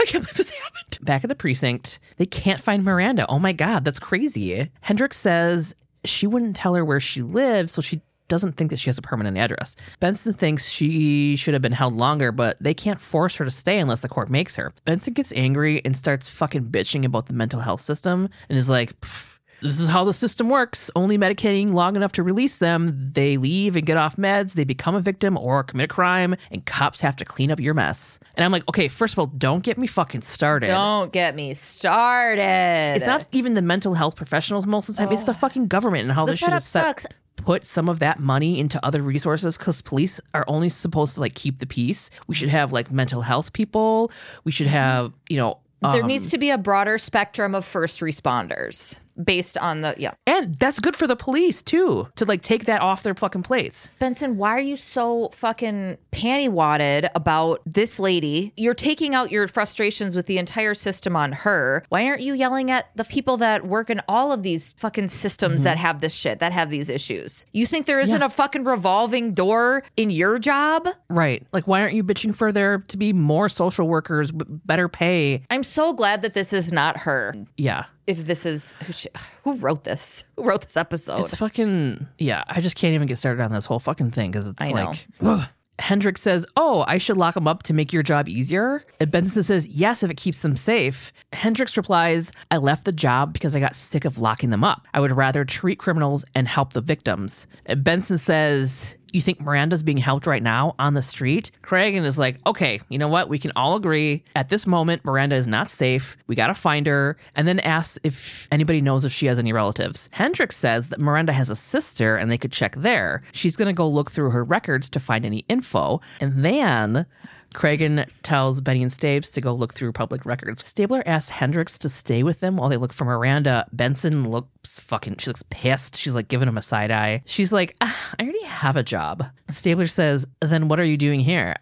[0.00, 0.98] I can't believe this happened.
[1.02, 3.26] Back at the precinct, they can't find Miranda.
[3.28, 4.70] Oh my God, that's crazy.
[4.80, 5.72] Hendricks says
[6.04, 9.02] she wouldn't tell her where she lives, so she doesn't think that she has a
[9.02, 9.76] permanent address.
[10.00, 13.78] Benson thinks she should have been held longer, but they can't force her to stay
[13.78, 14.72] unless the court makes her.
[14.84, 18.98] Benson gets angry and starts fucking bitching about the mental health system and is like,
[19.00, 19.31] "Pff,
[19.62, 20.90] this is how the system works.
[20.96, 24.94] Only medicating long enough to release them, they leave and get off meds, they become
[24.94, 28.18] a victim or commit a crime, and cops have to clean up your mess.
[28.34, 30.66] And I'm like, okay, first of all, don't get me fucking started.
[30.66, 32.94] Don't get me started.
[32.96, 36.02] It's not even the mental health professionals most of the time, it's the fucking government
[36.04, 36.82] and how The this shit is set.
[36.84, 37.06] sucks.
[37.36, 41.34] Put some of that money into other resources because police are only supposed to like
[41.34, 42.10] keep the peace.
[42.28, 44.12] We should have like mental health people.
[44.44, 48.00] We should have, you know, There um, needs to be a broader spectrum of first
[48.00, 48.96] responders.
[49.22, 50.12] Based on the yeah.
[50.26, 53.88] And that's good for the police too, to like take that off their fucking plates.
[53.98, 58.52] Benson, why are you so fucking panty wadded about this lady?
[58.56, 61.84] You're taking out your frustrations with the entire system on her.
[61.88, 65.62] Why aren't you yelling at the people that work in all of these fucking systems
[65.62, 65.86] that mm-hmm.
[65.86, 67.46] have this shit, that have these issues?
[67.52, 70.88] You think there isn't a fucking revolving door in your job?
[71.08, 71.46] Right.
[71.52, 75.42] Like, why aren't you bitching for there to be more social workers, with better pay?
[75.50, 77.34] I'm so glad that this is not her.
[77.56, 77.86] Yeah.
[78.06, 79.01] If this is who, she,
[79.44, 81.20] who wrote this, who wrote this episode?
[81.20, 82.44] It's fucking, yeah.
[82.48, 85.06] I just can't even get started on this whole fucking thing because it's I like,
[85.20, 85.48] ugh.
[85.78, 88.84] Hendricks says, Oh, I should lock them up to make your job easier.
[89.00, 91.12] And Benson says, Yes, if it keeps them safe.
[91.32, 94.86] Hendricks replies, I left the job because I got sick of locking them up.
[94.94, 97.46] I would rather treat criminals and help the victims.
[97.66, 101.50] And Benson says, you think Miranda's being helped right now on the street?
[101.62, 103.28] Cragen is like, okay, you know what?
[103.28, 106.16] We can all agree at this moment, Miranda is not safe.
[106.26, 107.16] We got to find her.
[107.34, 110.08] And then asks if anybody knows if she has any relatives.
[110.12, 113.22] Hendricks says that Miranda has a sister and they could check there.
[113.32, 116.00] She's going to go look through her records to find any info.
[116.20, 117.06] And then
[117.54, 120.66] Cragen tells Benny and Stabes to go look through public records.
[120.66, 123.66] Stabler asks Hendricks to stay with them while they look for Miranda.
[123.72, 125.96] Benson looks fucking, she looks pissed.
[125.96, 127.22] She's like giving him a side eye.
[127.26, 129.26] She's like, ah, I already have a job.
[129.50, 131.54] Stabler says, Then what are you doing here?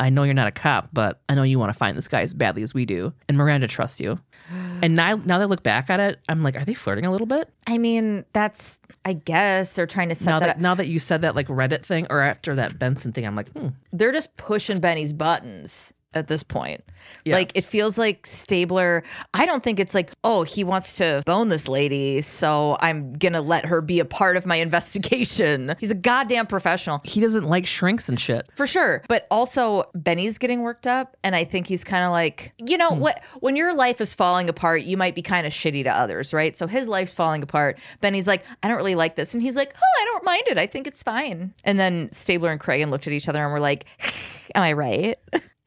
[0.00, 2.20] I know you're not a cop, but I know you want to find this guy
[2.20, 3.12] as badly as we do.
[3.28, 4.18] And Miranda trusts you.
[4.82, 7.10] And now, now that I look back at it, I'm like, are they flirting a
[7.10, 7.48] little bit?
[7.66, 10.46] I mean, that's I guess they're trying to set Now that.
[10.46, 13.34] that now that you said that like Reddit thing, or after that Benson thing, I'm
[13.34, 13.68] like, hmm.
[13.92, 16.82] they're just pushing Benny's buttons at this point.
[17.24, 17.36] Yeah.
[17.36, 19.02] Like it feels like Stabler.
[19.34, 23.40] I don't think it's like, oh, he wants to bone this lady, so I'm gonna
[23.40, 25.76] let her be a part of my investigation.
[25.78, 27.00] He's a goddamn professional.
[27.04, 28.48] He doesn't like shrinks and shit.
[28.56, 29.02] For sure.
[29.08, 32.90] But also Benny's getting worked up and I think he's kind of like, you know,
[32.90, 33.00] hmm.
[33.00, 36.32] what when your life is falling apart, you might be kind of shitty to others,
[36.32, 36.56] right?
[36.56, 37.78] So his life's falling apart.
[38.00, 40.58] Benny's like, I don't really like this and he's like, "Oh, I don't mind it.
[40.58, 43.60] I think it's fine." And then Stabler and Cragen looked at each other and were
[43.60, 43.84] like,
[44.54, 45.18] "Am I right?"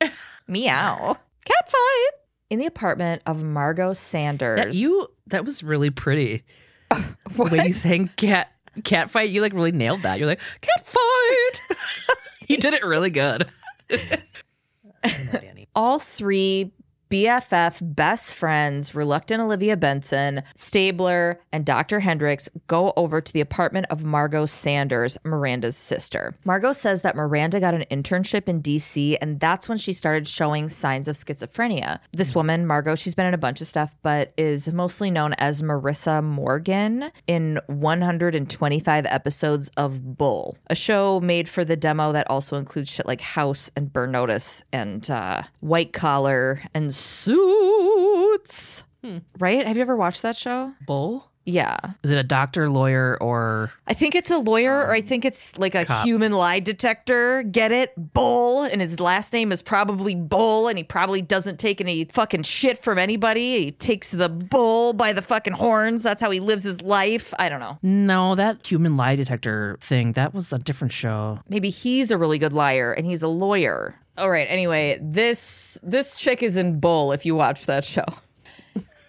[0.50, 1.18] Meow.
[1.46, 2.10] Cat fight.
[2.50, 4.58] In the apartment of Margot Sanders.
[4.58, 6.44] That you that was really pretty.
[6.90, 8.52] the way you saying cat
[8.84, 10.18] cat fight, you like really nailed that.
[10.18, 11.78] You're like, cat fight.
[12.48, 13.48] you did it really good.
[15.76, 16.72] all three
[17.10, 22.02] BFF best friends, reluctant Olivia Benson, Stabler, and Dr.
[22.02, 26.36] Hendricks go over to the apartment of Margot Sanders, Miranda's sister.
[26.46, 30.70] Margot says that Miranda got an internship in DC, and that's when she started showing
[30.70, 31.98] signs of schizophrenia.
[32.12, 35.64] This woman, Margot, she's been in a bunch of stuff, but is mostly known as
[35.64, 42.58] Marissa Morgan in 125 episodes of Bull, a show made for the demo that also
[42.58, 48.84] includes shit like House and Burn Notice and uh, White Collar and Suits.
[49.04, 49.20] Hmm.
[49.40, 49.66] Right?
[49.66, 50.74] Have you ever watched that show?
[50.86, 51.32] Bull?
[51.50, 51.78] Yeah.
[52.04, 55.26] Is it a doctor, lawyer, or I think it's a lawyer or I um, think
[55.26, 56.06] it's like a Cop.
[56.06, 57.44] human lie detector.
[57.44, 57.94] Get it?
[58.14, 58.64] Bull.
[58.64, 62.78] And his last name is probably Bull and he probably doesn't take any fucking shit
[62.78, 63.66] from anybody.
[63.66, 66.04] He takes the bull by the fucking horns.
[66.04, 67.34] That's how he lives his life.
[67.40, 67.80] I don't know.
[67.82, 68.36] no?
[68.36, 71.40] That human lie detector thing that was a different show.
[71.50, 73.96] Maybe he's a really good liar and he's a lawyer.
[74.18, 74.48] All right.
[74.50, 78.06] Anyway, this this chick is in Bull if you watch that show.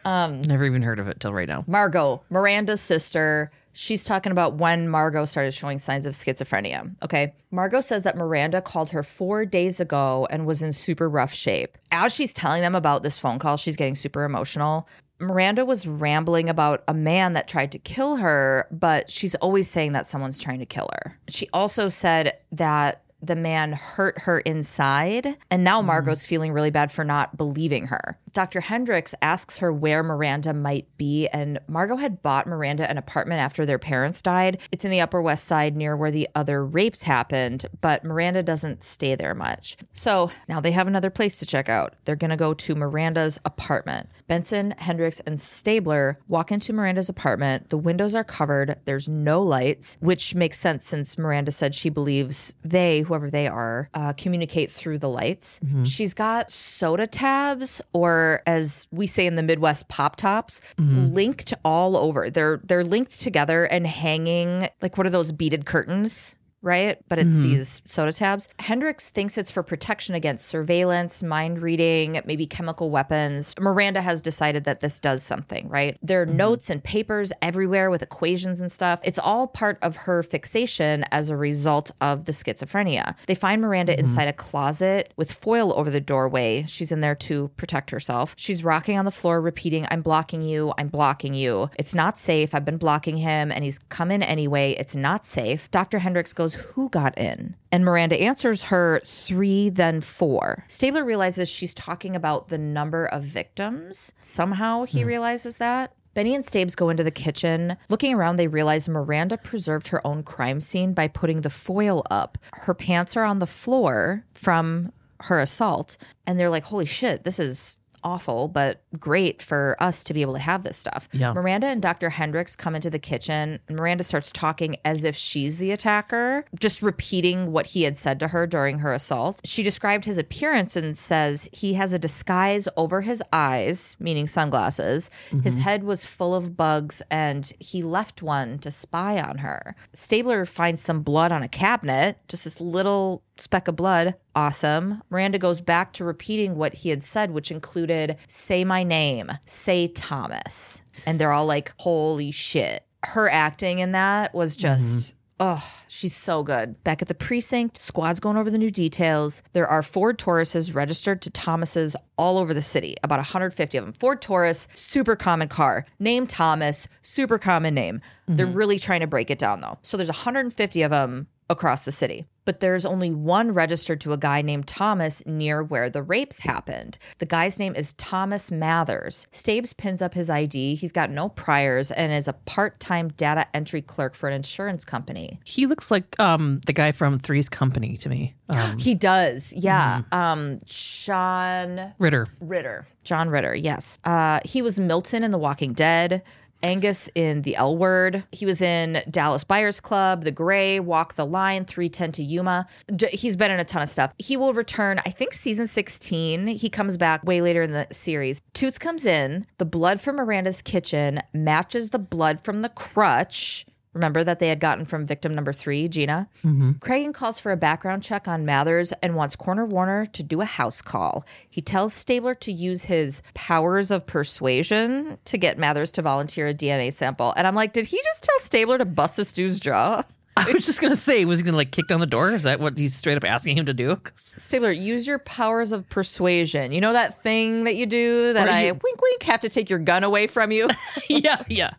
[0.05, 1.65] Um, Never even heard of it till right now.
[1.67, 6.95] Margot, Miranda's sister, she's talking about when Margot started showing signs of schizophrenia.
[7.03, 7.35] Okay.
[7.51, 11.77] Margot says that Miranda called her four days ago and was in super rough shape.
[11.91, 14.89] As she's telling them about this phone call, she's getting super emotional.
[15.19, 19.93] Miranda was rambling about a man that tried to kill her, but she's always saying
[19.93, 21.19] that someone's trying to kill her.
[21.29, 25.89] She also said that the man hurt her inside, and now hmm.
[25.89, 28.19] Margot's feeling really bad for not believing her.
[28.33, 28.61] Dr.
[28.61, 33.67] Hendricks asks her where Miranda might be, and Margot had bought Miranda an apartment after
[33.67, 34.59] their parents died.
[34.73, 38.83] It's in the Upper West Side near where the other rapes happened, but Miranda doesn't
[38.83, 39.77] stay there much.
[39.93, 41.95] So now they have another place to check out.
[42.05, 44.09] They're gonna go to Miranda's apartment.
[44.29, 47.71] Benson, Hendricks, and Stabler walk into Miranda's apartment.
[47.71, 52.55] The windows are covered, there's no lights, which makes sense since Miranda said she believes
[52.65, 55.59] they, whoever they are, uh, communicate through the lights.
[55.85, 61.15] She's got soda tabs, or as we say in the Midwest, pop tops, mm-hmm.
[61.15, 62.31] linked all over.
[62.31, 66.37] They're they're linked together and hanging like what are those beaded curtains?
[66.63, 66.99] Right?
[67.09, 67.43] But it's mm-hmm.
[67.43, 68.49] these soda tabs.
[68.59, 73.55] Hendricks thinks it's for protection against surveillance, mind reading, maybe chemical weapons.
[73.59, 75.97] Miranda has decided that this does something, right?
[76.03, 76.37] There are mm-hmm.
[76.37, 79.01] notes and papers everywhere with equations and stuff.
[79.05, 83.15] It's all part of her fixation as a result of the schizophrenia.
[83.27, 84.01] They find Miranda mm-hmm.
[84.01, 86.65] inside a closet with foil over the doorway.
[86.69, 88.35] She's in there to protect herself.
[88.37, 91.71] She's rocking on the floor, repeating, I'm blocking you, I'm blocking you.
[91.79, 92.55] It's not safe.
[92.55, 94.77] I've been blocking him and he's come in anyway.
[94.79, 95.71] It's not safe.
[95.71, 95.99] Dr.
[95.99, 97.57] Hendricks goes, Who got in?
[97.73, 100.65] And Miranda answers her three, then four.
[100.69, 104.13] Stabler realizes she's talking about the number of victims.
[104.21, 105.09] Somehow he hmm.
[105.09, 105.95] realizes that.
[106.13, 107.77] Benny and Stabes go into the kitchen.
[107.89, 112.37] Looking around, they realize Miranda preserved her own crime scene by putting the foil up.
[112.53, 115.97] Her pants are on the floor from her assault.
[116.27, 120.35] And they're like, holy shit, this is awful, but great for us to be able
[120.35, 121.09] to have this stuff.
[121.13, 121.33] Yeah.
[121.33, 122.11] Miranda and Dr.
[122.11, 123.61] Hendricks come into the kitchen.
[123.69, 128.29] Miranda starts talking as if she's the attacker, just repeating what he had said to
[128.29, 129.41] her during her assault.
[129.45, 135.11] She described his appearance and says he has a disguise over his eyes, meaning sunglasses.
[135.43, 135.63] His mm-hmm.
[135.63, 139.75] head was full of bugs and he left one to spy on her.
[139.93, 144.15] Stabler finds some blood on a cabinet, just this little speck of blood.
[144.35, 145.03] Awesome.
[145.11, 149.89] Miranda goes back to repeating what he had said, which included say my name, say
[149.89, 150.83] Thomas.
[151.07, 152.85] And they're all like, holy shit.
[153.05, 154.61] Her acting in that was mm-hmm.
[154.61, 155.15] just.
[155.43, 156.85] Oh, she's so good.
[156.85, 159.43] Back at the precinct, squad's going over the new details.
[159.55, 163.95] There are Ford Tauruses registered to Thomas's all over the city, about 150 of them.
[163.95, 165.87] Ford Taurus, super common car.
[165.99, 168.03] Name Thomas, super common name.
[168.29, 168.55] They're mm-hmm.
[168.55, 169.79] really trying to break it down though.
[169.81, 172.25] So there's 150 of them across the city.
[172.47, 176.97] But there's only one registered to a guy named Thomas near where the rapes happened.
[177.19, 179.27] The guy's name is Thomas Mathers.
[179.31, 180.75] Stabes pins up his ID.
[180.75, 184.85] He's got no priors and is a part time data entry clerk for an insurance
[184.87, 185.39] company.
[185.45, 188.35] He looks like um the guy from Three's Company to me.
[188.49, 190.03] Um, He does, yeah.
[190.11, 192.27] Um, Sean Ritter.
[192.41, 192.87] Ritter.
[193.05, 193.99] John Ritter, yes.
[194.05, 196.23] Uh, he was Milton in The Walking Dead.
[196.63, 198.25] Angus in The L Word.
[198.33, 202.67] He was in Dallas Buyers Club, The Grey, Walk the Line, 310 to Yuma.
[202.95, 204.13] D- he's been in a ton of stuff.
[204.19, 206.47] He will return, I think, season 16.
[206.49, 208.41] He comes back way later in the series.
[208.53, 209.47] Toots comes in.
[209.59, 213.67] The blood from Miranda's kitchen matches the blood from the crutch.
[213.93, 216.29] Remember that they had gotten from victim number three, Gina?
[216.45, 216.73] Mm-hmm.
[216.79, 220.45] Cragen calls for a background check on Mathers and wants Corner Warner to do a
[220.45, 221.27] house call.
[221.49, 226.55] He tells Stabler to use his powers of persuasion to get Mathers to volunteer a
[226.55, 227.35] DNA sample.
[227.37, 230.05] And I'm like, did he just tell Stabler to bust this dude's jaw?
[230.37, 232.33] I was just gonna say, was he gonna like kick down the door?
[232.33, 234.01] Is that what he's straight up asking him to do?
[234.15, 236.73] Stabler, use your powers of persuasion.
[236.73, 239.69] You know that thing that you do that I you- wink wink have to take
[239.69, 240.69] your gun away from you?
[241.09, 241.71] yeah, yeah.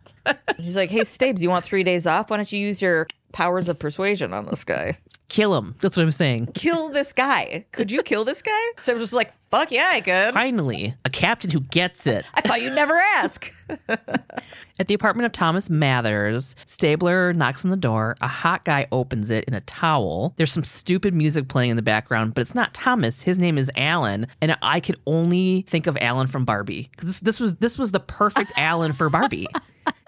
[0.58, 2.30] He's like, hey, Stabes, you want three days off?
[2.30, 4.96] Why don't you use your powers of persuasion on this guy?
[5.32, 5.74] Kill him.
[5.80, 6.48] That's what I'm saying.
[6.52, 7.64] kill this guy.
[7.72, 8.50] Could you kill this guy?
[8.76, 10.34] So I was just like, fuck yeah, I could.
[10.34, 12.26] Finally, a captain who gets it.
[12.34, 13.50] I thought you'd never ask.
[13.88, 18.14] At the apartment of Thomas Mathers, Stabler knocks on the door.
[18.20, 20.34] A hot guy opens it in a towel.
[20.36, 23.22] There's some stupid music playing in the background, but it's not Thomas.
[23.22, 27.20] His name is Alan, and I could only think of Alan from Barbie because this,
[27.20, 29.46] this was this was the perfect Alan for Barbie.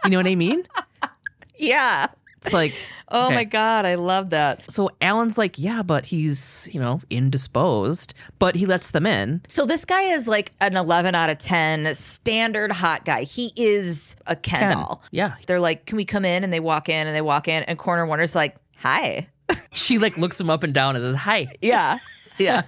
[0.05, 0.65] You know what I mean?
[1.57, 2.09] yeah.
[2.43, 2.75] It's like,
[3.15, 3.35] Oh okay.
[3.37, 4.61] my god, I love that.
[4.71, 9.41] So Alan's like, yeah, but he's you know indisposed, but he lets them in.
[9.49, 13.23] So this guy is like an 11 out of 10 standard hot guy.
[13.23, 14.77] He is a Ken, Ken.
[14.77, 15.03] doll.
[15.11, 17.63] Yeah, They're like, "Can we come in?" and they walk in and they walk in
[17.65, 19.29] and Corner Warner's like, "Hi."
[19.73, 21.99] she like looks him up and down and says, "Hi." Yeah.
[22.37, 22.63] Yeah.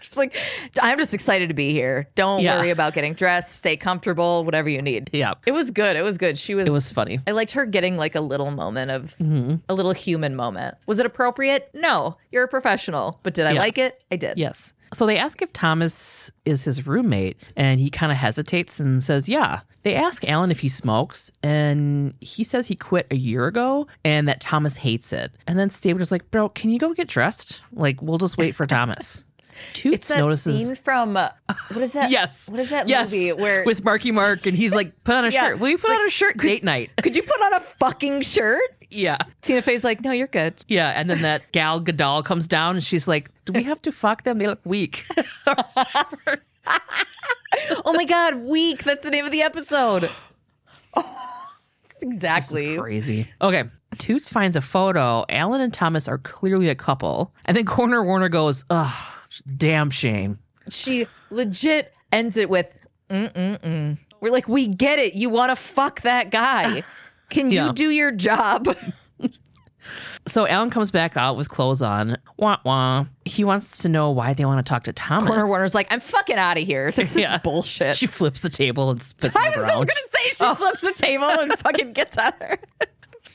[0.00, 0.34] Just like
[0.80, 2.08] I'm just excited to be here.
[2.14, 2.58] Don't Yeah.
[2.58, 3.56] worry about getting dressed.
[3.56, 5.10] Stay comfortable, whatever you need.
[5.12, 5.96] Yeah, It was good.
[5.96, 6.38] It was good.
[6.38, 7.20] She was it was funny.
[7.26, 9.56] I liked her getting like a little moment of mm-hmm.
[9.68, 10.76] a little human moment.
[10.86, 11.70] Was it appropriate?
[11.74, 12.16] No.
[12.30, 13.20] You're a professional.
[13.22, 13.60] But did I Yeah.
[13.60, 14.02] like it?
[14.10, 14.38] I did.
[14.38, 14.72] Yes.
[14.94, 19.28] So they ask if Thomas is his roommate, and he kind of hesitates and says,
[19.28, 19.60] Yeah.
[19.82, 24.26] They ask Alan if he smokes, and he says he quit a year ago and
[24.28, 25.32] that Thomas hates it.
[25.46, 27.60] And then Steve Stabler's like, Bro, can you go get dressed?
[27.72, 29.24] Like, we'll just wait for Thomas.
[29.72, 30.56] Toots It's that notices.
[30.56, 31.28] scene from uh,
[31.72, 32.10] what is that?
[32.16, 32.48] Yes.
[32.48, 33.10] What is that yes.
[33.12, 35.48] movie where with Marky Mark and he's like, put on a Yeah.
[35.48, 35.58] shirt.
[35.60, 36.36] Will you put on a shirt?
[36.38, 36.90] Date night.
[37.02, 38.60] could you put on a fucking shirt?
[38.90, 39.18] Yeah.
[39.42, 40.54] Tina Fey's like, no, you're good.
[40.68, 40.90] Yeah.
[40.90, 44.22] And then that gal Gadot comes down and she's like, Do we have to fuck
[44.24, 44.38] them?
[44.38, 45.04] They look weak.
[47.84, 48.84] Oh my god, weak.
[48.84, 50.10] That's the name of the episode.
[51.98, 52.74] This exactly.
[52.74, 53.28] is crazy.
[53.40, 53.64] Okay.
[53.96, 55.24] Toots finds a photo.
[55.30, 57.32] Alan and Thomas are clearly a couple.
[57.46, 59.12] And then Corner Warner goes, Ugh,
[59.56, 60.38] damn shame.
[60.68, 62.68] She legit ends it with
[63.10, 63.98] mm mm mm.
[64.20, 65.14] We're like, we get it.
[65.14, 66.82] You want to fuck that guy.
[67.30, 67.72] Can you Yeah.
[67.72, 68.68] do your job?
[70.28, 72.16] So Alan comes back out with clothes on.
[72.38, 73.04] Wah wah.
[73.24, 75.28] He wants to know why they want to talk to Thomas.
[75.28, 76.90] Corner Warner's like, I'm fucking out of here.
[76.90, 77.38] This is Yeah.
[77.38, 77.96] bullshit.
[77.96, 79.86] She flips the table and spits I the was just ground.
[79.88, 82.58] gonna say she flips the table and fucking gets out of her.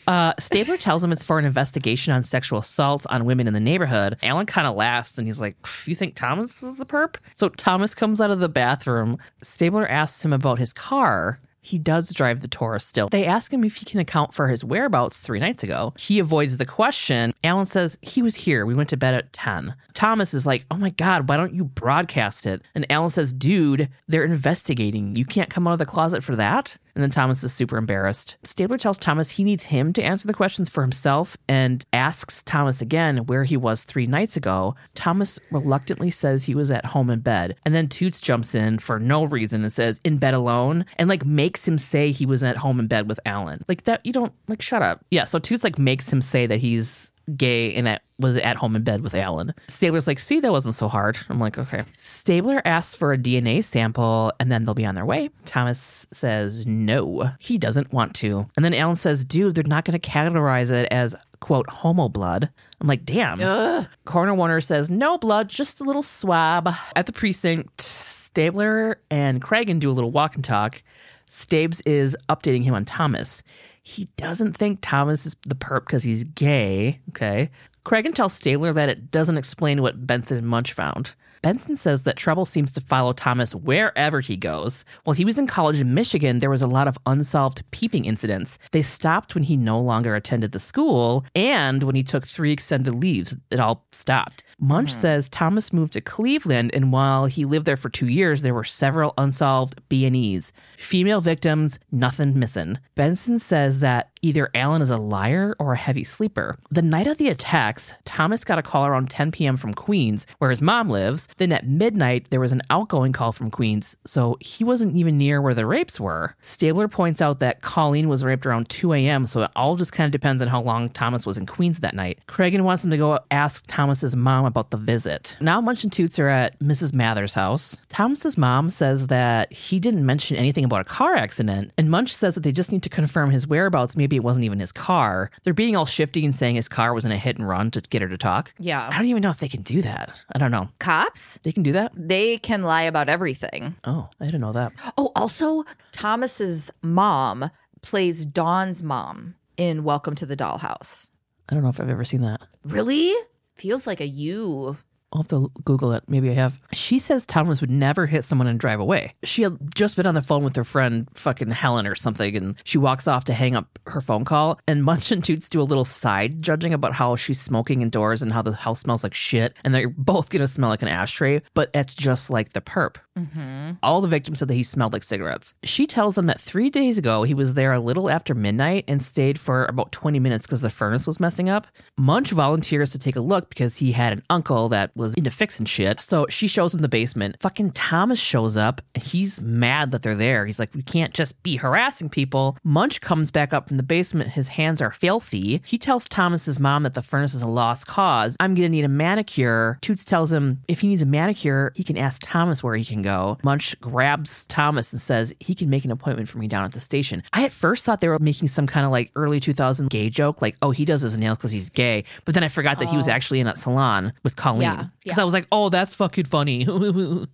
[0.08, 3.60] Uh, Stabler tells him it's for an investigation on sexual assaults on women in the
[3.60, 4.18] neighborhood.
[4.24, 7.16] Alan kind of laughs and he's like, You think Thomas is the perp?
[7.36, 9.18] So Thomas comes out of the bathroom.
[9.42, 11.40] Stabler asks him about his car.
[11.62, 13.10] He does drive the Taurus still.
[13.10, 15.94] They ask him if he can account for his whereabouts three nights ago.
[15.98, 17.34] He avoids the question.
[17.44, 18.66] Alan says, He was here.
[18.66, 19.76] We went to bed at 10.
[19.94, 22.62] Thomas is like, Oh my God, why don't you broadcast it?
[22.74, 25.16] And Alan says, Dude, they're investigating.
[25.16, 26.78] You can't come out of the closet for that?
[26.96, 28.38] And then Thomas is super embarrassed.
[28.44, 32.82] Stabler tells Thomas he needs him to answer the questions for himself and asks Thomas
[32.82, 34.76] again where he was three nights ago.
[34.94, 37.56] Thomas reluctantly says he was at home in bed.
[37.66, 41.26] And then Toots jumps in for no reason and says, in bed alone, and like
[41.26, 43.64] makes him say he was at home in bed with Alan.
[43.68, 45.06] Like that, you don't, like, shut up.
[45.12, 48.76] Yeah, so Toots like makes him say that he's gay and that was at home
[48.76, 49.54] in bed with Alan.
[49.68, 51.18] Stabler's like, see, that wasn't so hard.
[51.30, 51.84] I'm like, okay.
[51.98, 55.30] Stabler asks for a DNA sample and then they'll be on their way.
[55.46, 58.48] Thomas says no, he doesn't want to.
[58.56, 62.50] And then Alan says, dude, they're not going to categorize it as quote homo blood.
[62.80, 63.88] I'm like, damn.
[64.06, 66.70] Corner Warner says, no blood, just a little swab.
[66.96, 70.84] At the precinct, Stabler and Cragen do a little walk and talk.
[71.32, 73.42] Stabes is updating him on Thomas.
[73.84, 77.00] He doesn't think Thomas is the perp because he's gay.
[77.10, 77.50] Okay.
[77.86, 81.16] Cragen tells Stabler that it doesn't explain what Benson and Munch found.
[81.42, 84.86] Benson says that trouble seems to follow Thomas wherever he goes.
[85.04, 88.60] While he was in college in Michigan, there was a lot of unsolved peeping incidents.
[88.72, 92.94] They stopped when he no longer attended the school and when he took three extended
[92.94, 93.36] leaves.
[93.50, 94.44] It all stopped.
[94.60, 95.00] Munch hmm.
[95.00, 98.64] says Thomas moved to Cleveland, and while he lived there for two years, there were
[98.64, 100.52] several unsolved B&Es.
[100.78, 102.78] Female victims, nothing missing.
[102.94, 106.58] Benson says that either Alan is a liar or a heavy sleeper.
[106.70, 109.58] The night of the attacks, Thomas got a call around 10 p.m.
[109.58, 111.28] from Queens, where his mom lives.
[111.38, 115.42] Then at midnight, there was an outgoing call from Queens, so he wasn't even near
[115.42, 116.36] where the rapes were.
[116.42, 120.06] Stabler points out that Colleen was raped around 2 a.m., so it all just kind
[120.06, 122.20] of depends on how long Thomas was in Queens that night.
[122.28, 125.38] Cragen wants him to go ask Thomas's mom about the visit.
[125.42, 126.94] Now Munch and Toots are at Mrs.
[126.94, 127.86] Mather's house.
[127.90, 132.36] Thomas's mom says that he didn't mention anything about a car accident, and Munch says
[132.36, 133.96] that they just need to confirm his whereabouts.
[133.96, 135.32] Maybe it wasn't even his car.
[135.44, 137.82] They're being all shifty and saying his car was in a hit and run to
[137.82, 138.54] get her to talk.
[138.60, 138.88] Yeah.
[138.92, 140.24] I don't even know if they can do that.
[140.34, 140.70] I don't know.
[140.80, 141.92] Cops, They can do that?
[141.96, 143.76] they can lie about everything.
[143.84, 144.74] Oh, I didn't know that.
[144.98, 147.50] Oh, also, Thomas's mom
[147.82, 151.12] plays Dawn's mom in Welcome to the Dollhouse.
[151.50, 152.42] I don't know if I've ever seen that.
[152.64, 153.14] Really?
[153.56, 154.78] Feels like a you.
[155.14, 156.04] I'll have to Google it.
[156.08, 156.62] Maybe I have.
[156.74, 159.14] She says Thomas would never hit someone and drive away.
[159.24, 162.56] She had just been on the phone with her friend, fucking Helen or something, and
[162.64, 164.60] she walks off to hang up her phone call.
[164.68, 168.32] And Munch and Toots do a little side judging about how she's smoking indoors and
[168.32, 169.56] how the house smells like shit.
[169.64, 172.96] And they're both gonna smell like an ashtray, but it's just like the perp.
[173.18, 173.72] Mm-hmm.
[173.84, 175.54] All the victims said that he smelled like cigarettes.
[175.64, 179.04] She tells them that three days ago he was there a little after midnight and
[179.04, 181.68] stayed for about 20 minutes because the furnace was messing up.
[181.98, 185.66] Munch volunteers to take a look because he had an uncle that was into fixing
[185.66, 186.02] shit.
[186.02, 187.38] So she shows him the basement.
[187.40, 188.82] Fucking Thomas shows up.
[188.96, 190.46] And he's mad that they're there.
[190.46, 192.58] He's like, we can't just be harassing people.
[192.64, 194.30] Munch comes back up from the basement.
[194.30, 195.62] His hands are filthy.
[195.66, 198.36] He tells Thomas's mom that the furnace is a lost cause.
[198.40, 199.78] I'm gonna need a manicure.
[199.82, 203.02] Toots tells him if he needs a manicure, he can ask Thomas where he can
[203.02, 203.38] go.
[203.44, 206.80] Munch grabs Thomas and says he can make an appointment for me down at the
[206.80, 207.24] station.
[207.34, 210.42] I at first thought they were making some kind of like early 2000 gay joke,
[210.42, 212.04] like, oh, he does his nails because he's gay.
[212.26, 213.12] But then I forgot that he was oh.
[213.12, 214.62] actually in a salon with Colleen.
[214.62, 216.66] Yeah, Because I was like, oh, that's fucking funny.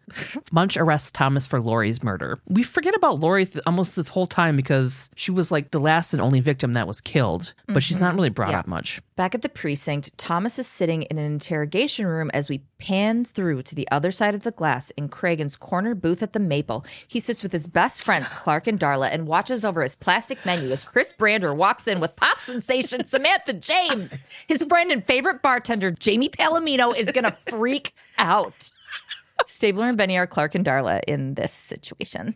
[0.52, 2.40] Munch arrests Thomas for Lori's murder.
[2.48, 6.14] We forget about Lori th- almost this whole time because she was like the last
[6.14, 8.18] and only victim that was killed, but she's not mm-hmm.
[8.18, 8.60] really brought Yeah.
[8.60, 9.02] up much.
[9.18, 13.64] Back at the precinct, Thomas is sitting in an interrogation room as we pan through
[13.64, 16.86] to the other side of the glass in Cragen's corner booth at the Maple.
[17.08, 20.70] He sits with his best friends, Clark and Darla, and watches over his plastic menu
[20.72, 24.20] as Chris Brander walks in with pop sensation Samantha James.
[24.48, 28.70] His friend and favorite bartender, Jamie Palomino, is going to freak out.
[29.48, 32.36] Stabler and Benny are Clark and Darla in this situation.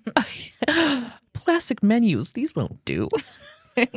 [1.34, 3.08] Plastic menus, these won't do.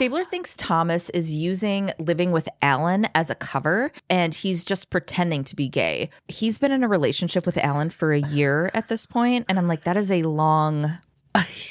[0.00, 5.44] Stabler thinks Thomas is using living with Alan as a cover and he's just pretending
[5.44, 6.08] to be gay.
[6.26, 9.66] He's been in a relationship with Alan for a year at this point, and I'm
[9.68, 10.90] like, that is a long.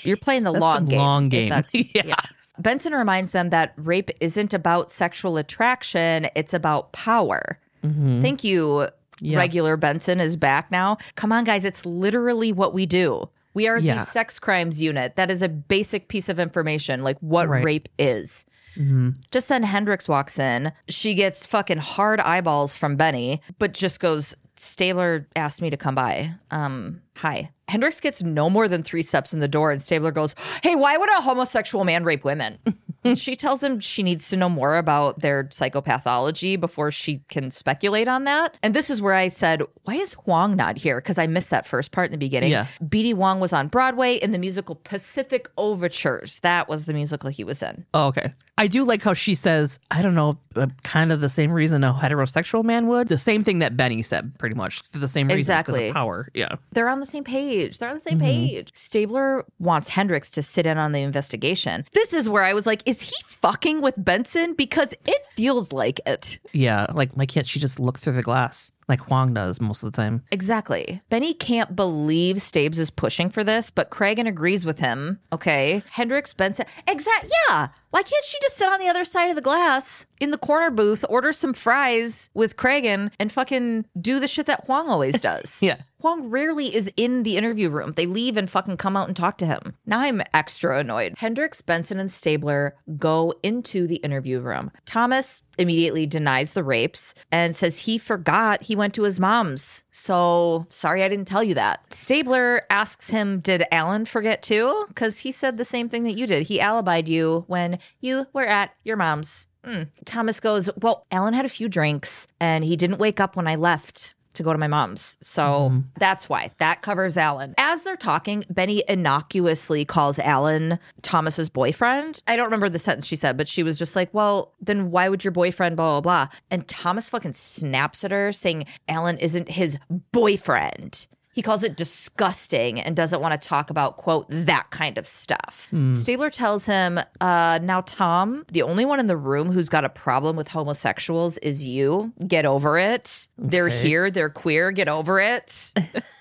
[0.04, 0.98] You're playing the That's long a game.
[1.00, 1.50] long game.
[1.50, 2.14] that's- Yeah.
[2.60, 7.58] Benson reminds them that rape isn't about sexual attraction, it's about power.
[7.84, 8.22] Mm-hmm.
[8.22, 8.90] Thank you,
[9.22, 9.38] Yes.
[9.38, 11.00] regular Benson is back now.
[11.16, 13.28] Come on, guys, it's literally what we do.
[13.60, 13.96] We are Yeah.
[13.96, 15.18] the sex crimes unit.
[15.18, 17.62] That is a basic piece of information, like what Right.
[17.62, 18.46] rape is.
[18.78, 19.18] Mhm.
[19.32, 20.72] Just then Hendricks walks in.
[20.88, 25.94] She gets fucking hard eyeballs from Benny, but just goes, Stabler asked me to come
[25.94, 26.36] by.
[26.52, 27.50] Um, hi.
[27.68, 30.98] Hendricks gets no more than three steps in the door, and Stabler goes, Hey, why
[30.98, 32.58] would a homosexual man rape women?
[33.16, 38.08] she tells him she needs to know more about their psychopathology before she can speculate
[38.08, 38.58] on that.
[38.64, 40.98] And this is where I said, Why is Huang not here?
[40.98, 42.52] Because I missed that first part in the beginning.
[42.52, 42.66] Yeah.
[42.84, 46.40] BD Wong was on Broadway in the musical Pacific Overtures.
[46.40, 47.86] That was the musical he was in.
[47.94, 48.34] Oh, okay.
[48.58, 51.84] I do like how she says, I don't know, uh, kind of the same reason
[51.84, 53.08] a heterosexual man would.
[53.08, 54.82] The same thing that Benny said, pretty much.
[54.82, 55.88] For the same because Exactly.
[55.88, 56.28] of power.
[56.34, 56.56] Yeah.
[56.74, 57.78] They're on the same page.
[57.78, 58.48] They're on the same mm-hmm.
[58.48, 58.72] page.
[58.74, 61.86] Stabler wants Hendricks to sit in on the investigation.
[61.94, 64.54] This is where I was like, is he fucking with Benson?
[64.54, 66.40] Because it feels like it.
[66.54, 66.88] Yeah.
[66.94, 69.96] Like, why can't she just look through the glass like Huang does most of the
[69.96, 70.24] time?
[70.32, 71.02] Exactly.
[71.10, 75.20] Benny can't believe Stabes is pushing for this, but Cragen agrees with him.
[75.32, 75.84] Okay.
[75.92, 76.66] Hendricks, Benson.
[76.88, 77.32] Exact.
[77.48, 77.68] Yeah.
[77.92, 80.72] Why can't she just sit on the other side of the glass in the corner
[80.72, 85.62] booth, order some fries with Cragen, and fucking do the shit that Huang always does?
[85.62, 85.78] Yeah.
[86.00, 87.92] Huang rarely is in the interview room.
[87.92, 89.76] They leave and fucking come out and talk to him.
[89.86, 91.14] Now I'm extra annoyed.
[91.18, 94.72] Hendricks, Benson, and Stabler go into the interview room.
[94.86, 99.84] Thomas immediately denies the rapes and says he forgot he went to his mom's.
[99.92, 101.94] So sorry I didn't tell you that.
[101.94, 104.86] Stabler asks him, Did Alan forget too?
[104.88, 106.48] Because he said the same thing that you did.
[106.48, 109.48] He alibied you when you were at your mom's.
[109.66, 109.84] Hmm.
[110.06, 113.56] Thomas goes, Well, Alan had a few drinks and he didn't wake up when I
[113.56, 115.18] left to go to my mom's.
[115.22, 115.80] So mm-hmm.
[116.00, 116.52] that's why.
[116.60, 117.54] That covers Alan.
[117.58, 122.22] As they're talking, Benny innocuously calls Alan Thomas's boyfriend.
[122.26, 125.10] I don't remember the sentence she said, but she was just like, Well, then why
[125.10, 126.38] would your boyfriend blah blah blah?
[126.50, 129.78] And Thomas fucking snaps at her, saying Alan isn't his
[130.12, 131.08] boyfriend.
[131.32, 135.68] He calls it disgusting and doesn't want to talk about, quote, that kind of stuff.
[135.70, 135.94] Hmm.
[135.94, 139.90] Stabler tells him, uh, now, Tom, the only one in the room who's got a
[139.90, 142.12] problem with homosexuals is you.
[142.28, 143.28] Get over it.
[143.38, 145.72] They're here, they're queer, get over it.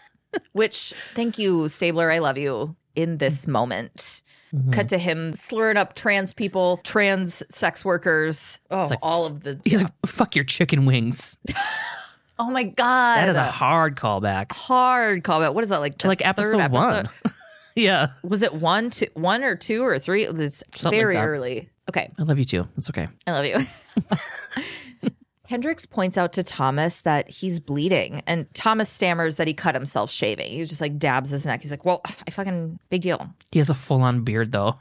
[0.53, 2.11] Which, thank you, Stabler.
[2.11, 3.53] I love you in this mm-hmm.
[3.53, 4.23] moment.
[4.55, 4.71] Mm-hmm.
[4.71, 8.61] Cut to him slurring up trans people, trans sex workers.
[8.71, 9.61] Oh, like- all of the.
[9.65, 11.39] He's like, fuck your chicken wings.
[12.39, 13.17] Oh my God.
[13.17, 15.55] That is a hard callback hard callback.
[15.55, 15.99] What is that like?
[15.99, 17.09] to like the episode, one.
[17.75, 18.09] yeah.
[18.23, 20.25] Was it one, two, one or two or three?
[20.25, 21.27] It's Something very that.
[21.27, 21.69] early.
[21.89, 22.65] Okay, I love you too.
[22.77, 23.09] It's okay.
[23.27, 23.59] I love you.
[25.47, 30.11] Hendricks points out to Thomas that he's bleeding, and Thomas stammers that he cut himself
[30.11, 30.53] shaving.
[30.53, 31.63] He just like dabs his neck.
[31.63, 34.79] He's like, "Well, I fucking big deal." He has a full on beard though.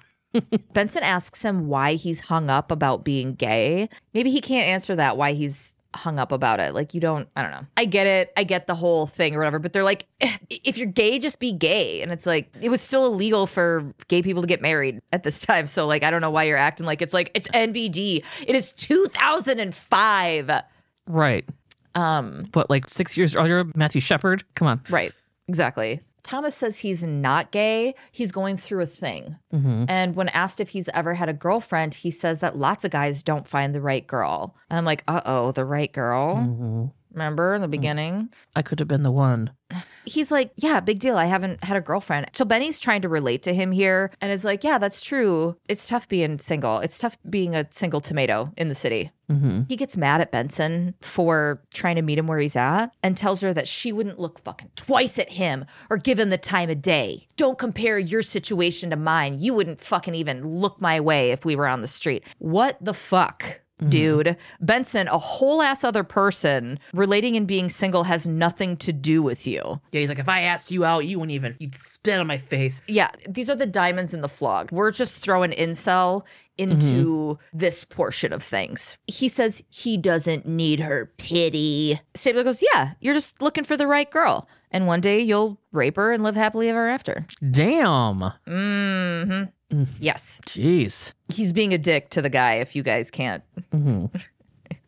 [0.74, 3.88] Benson asks him why he's hung up about being gay.
[4.14, 5.16] Maybe he can't answer that.
[5.16, 6.74] Why he's hung up about it.
[6.74, 7.28] Like you don't.
[7.36, 7.66] I don't know.
[7.76, 8.32] I get it.
[8.38, 9.60] I get the whole thing or whatever.
[9.60, 12.02] But they're like, "Eh, if you're gay, just be gay.
[12.02, 15.42] And it's like it was still illegal for gay people to get married at this
[15.42, 15.68] time.
[15.68, 18.24] So like I don't know why you're acting like it's like it's NBD.
[18.48, 20.52] It is 2005.
[21.08, 21.46] Right.
[21.96, 22.46] Um.
[22.52, 24.44] But like six years earlier, Matthew Shepard.
[24.56, 24.82] Come on.
[24.90, 25.12] Right.
[25.48, 26.00] Exactly.
[26.24, 27.96] Thomas says he's not gay.
[28.12, 29.38] He's going through a thing.
[29.54, 29.86] Mm-hmm.
[29.88, 33.24] And when asked if he's ever had a girlfriend, he says that lots of guys
[33.24, 34.56] don't find the right girl.
[34.70, 36.36] And I'm like, uh oh, the right girl.
[36.38, 36.86] hmm
[37.18, 38.30] Remember in the beginning?
[38.56, 39.50] I could have been the one.
[40.06, 41.18] He's like, yeah, big deal.
[41.18, 42.28] I haven't had a girlfriend.
[42.34, 45.58] So Benny's trying to relate to him here and is like, yeah, that's true.
[45.68, 46.78] It's tough being single.
[46.78, 49.10] It's tough being a single tomato in the city.
[49.30, 53.18] hmm He gets mad at Benson for trying to meet him where he's at and
[53.18, 56.70] tells her that she wouldn't look fucking twice at him or give him the time
[56.70, 57.28] of day.
[57.36, 59.40] Don't compare your situation to mine.
[59.40, 62.24] You wouldn't fucking even look my way if we were on the street.
[62.38, 63.62] What the fuck?
[63.80, 63.90] Mm-hmm.
[63.90, 69.22] Dude, Benson, a whole ass other person relating and being single has nothing to do
[69.22, 69.80] with you.
[69.92, 71.56] Yeah, he's like, if I asked you out, you wouldn't even.
[71.60, 72.82] You'd spit on my face.
[72.88, 74.72] Yeah, these are the diamonds in the flog.
[74.72, 76.24] We're just throwing incel
[76.58, 77.58] into mm-hmm.
[77.58, 78.98] this portion of things.
[79.06, 82.00] He says he doesn't need her pity.
[82.16, 84.48] Stabler goes, Yeah, you're just looking for the right girl.
[84.72, 87.26] And one day you'll rape her and live happily ever after.
[87.52, 88.20] Damn.
[88.46, 89.44] hmm
[90.00, 90.40] Yes.
[90.46, 91.14] Jeez.
[91.30, 93.44] He's being a dick to the guy if you guys can't.
[93.72, 94.06] hmm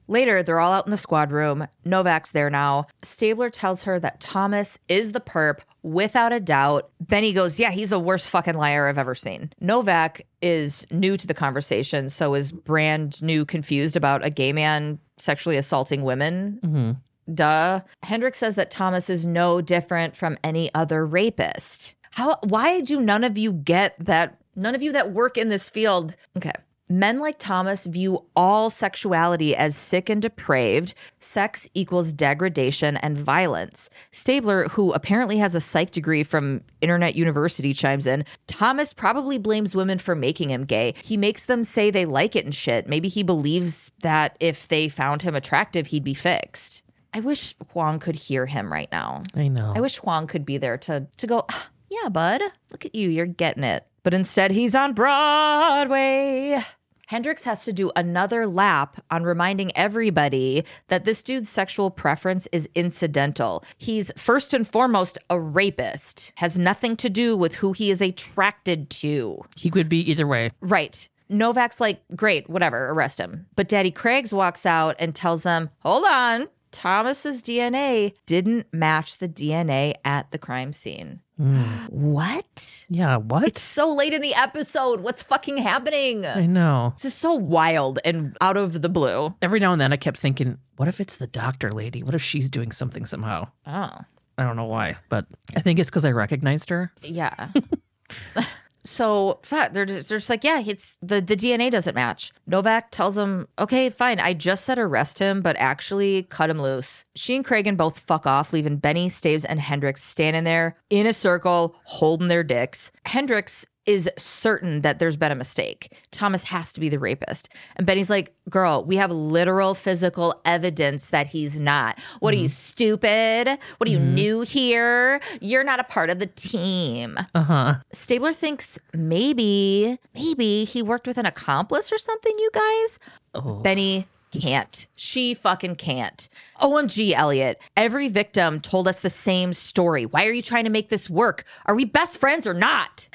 [0.08, 1.68] Later, they're all out in the squad room.
[1.86, 2.88] Novak's there now.
[3.04, 6.90] Stabler tells her that Thomas is the perp without a doubt.
[7.00, 9.52] Benny goes, Yeah, he's the worst fucking liar I've ever seen.
[9.62, 14.98] Novak is new to the conversation, so is brand new confused about a gay man
[15.18, 16.58] sexually assaulting women.
[16.64, 16.92] hmm
[17.34, 17.82] Duh.
[18.04, 21.96] Hendricks says that Thomas is no different from any other rapist.
[22.12, 25.70] How why do none of you get that none of you that work in this
[25.70, 26.52] field okay.
[26.92, 30.96] Men like Thomas view all sexuality as sick and depraved.
[31.20, 33.92] Sex equals degradation and violence.
[34.10, 38.26] Stabler, who apparently has a psych degree from Internet University, chimes in.
[38.48, 40.96] Thomas probably blames women for making him gay.
[41.04, 42.88] He makes them say they like it and shit.
[42.88, 46.82] Maybe he believes that if they found him attractive, he'd be fixed.
[47.14, 49.24] I wish Huang could hear him right now.
[49.36, 49.74] I know.
[49.76, 52.41] I wish Huang could be there to to go, "Ah, yeah, bud,
[52.72, 53.86] look at you, you're getting it.
[54.03, 56.64] But instead, he's on Broadway.
[57.07, 62.70] Hendricks has to do another lap on reminding everybody that this dude's sexual preference is
[62.76, 63.64] incidental.
[63.78, 68.91] He's first and foremost a rapist, has nothing to do with who he is attracted
[68.91, 69.41] to.
[69.57, 70.51] he could be either way.
[70.62, 71.10] Right.
[71.30, 73.47] Novak's like, great, whatever, arrest him.
[73.55, 79.28] But Daddy Craigs walks out and tells them, hold on, Thomas's DNA didn't match the
[79.30, 81.22] DNA at the crime scene.
[81.38, 81.64] Hmm.
[81.90, 82.86] What?
[82.90, 83.44] Yeah, what?
[83.48, 85.00] It's so late in the episode.
[85.02, 86.26] What's fucking happening?
[86.26, 86.94] I know.
[86.98, 89.34] This is so wild and out of the blue.
[89.42, 92.04] Every now and then I kept thinking, what if it's the doctor lady?
[92.04, 93.48] What if she's doing something somehow?
[93.66, 93.92] Oh,
[94.38, 96.92] I don't know why, but I think it's because I recognized her.
[97.02, 97.50] yeah.
[98.84, 102.32] So fuck, they're just, they're just like, yeah, it's the the DNA doesn't match.
[102.48, 107.06] Novak tells him, okay, fine, I just said arrest him, but actually cut him loose.
[107.16, 111.14] She and Cragen both fuck off, leaving Benny, Stabes, and Hendricks standing there in a
[111.14, 112.92] circle, holding their dicks.
[113.06, 115.94] Hendricks is certain that there's been a mistake.
[116.12, 117.50] Thomas has to be the rapist.
[117.76, 121.98] And Benny's like, girl, we have literal physical evidence that he's not.
[122.20, 123.48] What are you, stupid?
[123.78, 125.22] What are you, new here?
[125.42, 127.18] You're not a part of the team.
[127.34, 127.76] Uh huh.
[127.92, 133.00] Stabler thinks maybe, maybe he worked with an accomplice or something, you guys.
[133.34, 133.56] Oh.
[133.62, 134.88] Benny can't.
[134.96, 136.30] She fucking can't.
[136.62, 137.60] OMG, Elliot.
[137.76, 140.06] Every victim told us the same story.
[140.06, 141.44] Why are you trying to make this work?
[141.66, 143.10] Are we best friends or not?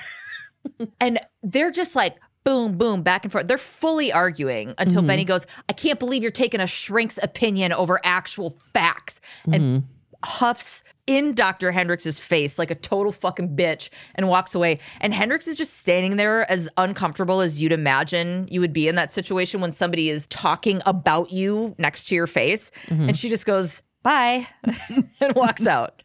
[1.00, 3.48] And they're just like, boom, boom, back and forth.
[3.48, 5.08] They're fully arguing until mm-hmm.
[5.08, 9.20] Benny goes, I can't believe you're taking a shrink's opinion over actual facts.
[9.44, 9.86] And mm-hmm.
[10.24, 11.72] huffs in Dr.
[11.72, 14.78] Hendricks's face like a total fucking bitch and walks away.
[15.00, 18.94] And Hendricks is just standing there as uncomfortable as you'd imagine you would be in
[18.94, 22.70] that situation when somebody is talking about you next to your face.
[22.86, 23.08] Mm-hmm.
[23.08, 24.46] And she just goes, bye,
[25.20, 26.02] and walks out.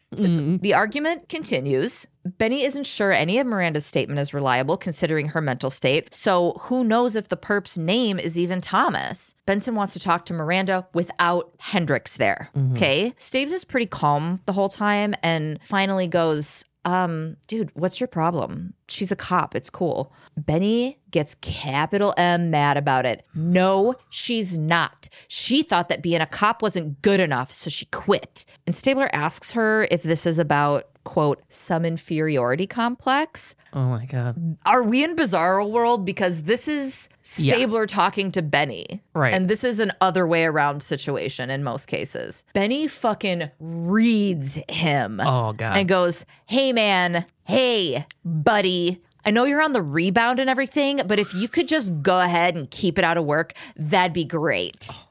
[0.58, 2.06] The argument continues.
[2.24, 6.14] Benny isn't sure any of Miranda's statement is reliable considering her mental state.
[6.14, 9.34] So who knows if the perp's name is even Thomas?
[9.46, 12.50] Benson wants to talk to Miranda without Hendricks there.
[12.72, 13.14] Okay.
[13.16, 18.72] Stabes is pretty calm the whole time and finally goes, um, dude, what's your problem?
[18.88, 19.54] She's a cop.
[19.54, 20.12] It's cool.
[20.36, 23.26] Benny gets capital M mad about it.
[23.34, 25.08] No, she's not.
[25.28, 28.44] She thought that being a cop wasn't good enough, so she quit.
[28.66, 33.54] And Stabler asks her if this is about, quote, some inferiority complex.
[33.72, 34.56] Oh my God.
[34.66, 36.04] Are we in bizarro world?
[36.04, 39.02] Because this is Stabler talking to Benny.
[39.14, 39.32] Right.
[39.32, 42.44] And this is an other way around situation in most cases.
[42.52, 45.76] Benny fucking reads him Oh God.
[45.76, 49.00] and goes, Hey, man, hey, buddy.
[49.24, 52.54] I know you're on the rebound and everything, but if you could just go ahead
[52.56, 54.88] and keep it out of work, that'd be great.
[54.90, 55.06] Oh,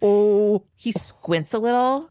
[0.76, 2.10] he squints a little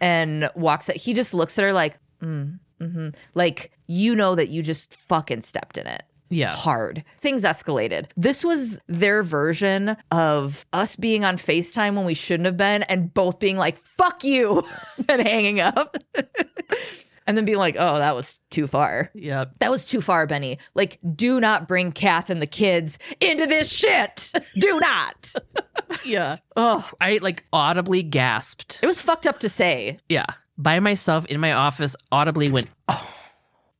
[0.00, 0.88] and walks.
[0.88, 4.94] At, he just looks at her like, mm, hmm like you know that you just
[4.94, 6.54] fucking stepped in it yeah.
[6.54, 7.04] hard.
[7.20, 8.06] Things escalated.
[8.16, 13.12] This was their version of us being on FaceTime when we shouldn't have been and
[13.12, 14.66] both being like, fuck you,
[15.08, 15.96] and hanging up.
[17.26, 19.10] and then being like, oh, that was too far.
[19.14, 19.52] Yep.
[19.58, 20.58] That was too far, Benny.
[20.74, 24.32] Like, do not bring Kath and the kids into this shit.
[24.58, 25.32] Do not.
[26.06, 26.36] Yeah.
[26.56, 28.78] oh, I like audibly gasped.
[28.82, 29.98] it was fucked up to say.
[30.08, 30.24] Yeah.
[30.56, 33.14] By myself in my office, audibly went, oh,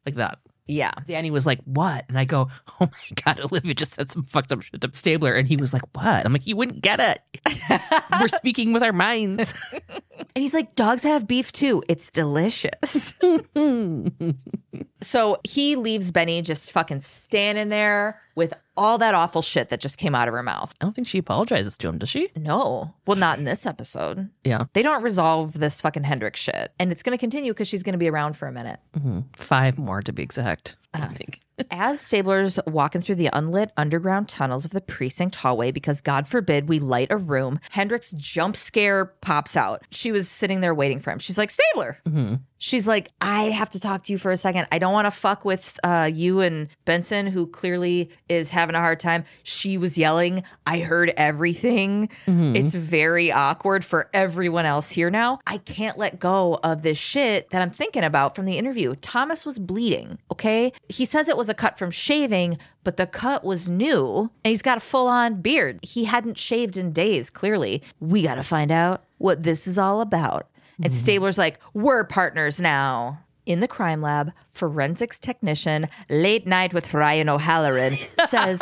[0.04, 0.38] like that.
[0.66, 0.92] Yeah.
[1.06, 2.48] Danny was like, "What?" And I go,
[2.80, 5.72] "Oh my god, Olivia just said some fucked up shit to Stabler." And he was
[5.72, 7.82] like, "What?" I'm like, "You wouldn't get it.
[8.20, 9.54] We're speaking with our minds."
[10.34, 11.82] And he's like, dogs have beef too.
[11.88, 13.18] It's delicious.
[15.02, 19.96] so he leaves Benny just fucking standing there with all that awful shit that just
[19.98, 20.74] came out of her mouth.
[20.80, 22.30] I don't think she apologizes to him, does she?
[22.36, 22.94] No.
[23.06, 24.28] Well, not in this episode.
[24.44, 24.64] Yeah.
[24.72, 26.72] They don't resolve this fucking Hendricks shit.
[26.78, 28.80] And it's going to continue because she's going to be around for a minute.
[29.00, 30.76] hmm Five more to be exact.
[30.94, 31.40] I think.
[31.70, 36.68] As Stabler's walking through the unlit underground tunnels of the precinct hallway because God forbid
[36.68, 39.82] we light a room, Hendricks jump scare pops out.
[39.90, 41.18] She was sitting there waiting for him.
[41.18, 41.98] She's like, Stabler.
[42.06, 44.68] hmm She's like, I have to talk to you for a second.
[44.70, 48.78] I don't want to fuck with uh, you and Benson, who clearly is having a
[48.78, 49.24] hard time.
[49.42, 50.44] She was yelling.
[50.64, 52.08] I heard everything.
[52.28, 55.40] It's very awkward for everyone else here now.
[55.44, 58.94] I can't let go of this shit that I'm thinking about from the interview.
[58.94, 60.72] Thomas was bleeding, okay?
[60.88, 64.62] He says it was a cut from shaving, but the cut was new and he's
[64.62, 65.78] got a full on beard.
[65.82, 67.82] He hadn't shaved in days, clearly.
[68.00, 70.48] We got to find out what this is all about.
[70.82, 71.00] And mm-hmm.
[71.00, 73.20] Stabler's like, we're partners now.
[73.44, 77.98] In the crime lab, forensics technician, late night with Ryan O'Halloran,
[78.28, 78.60] says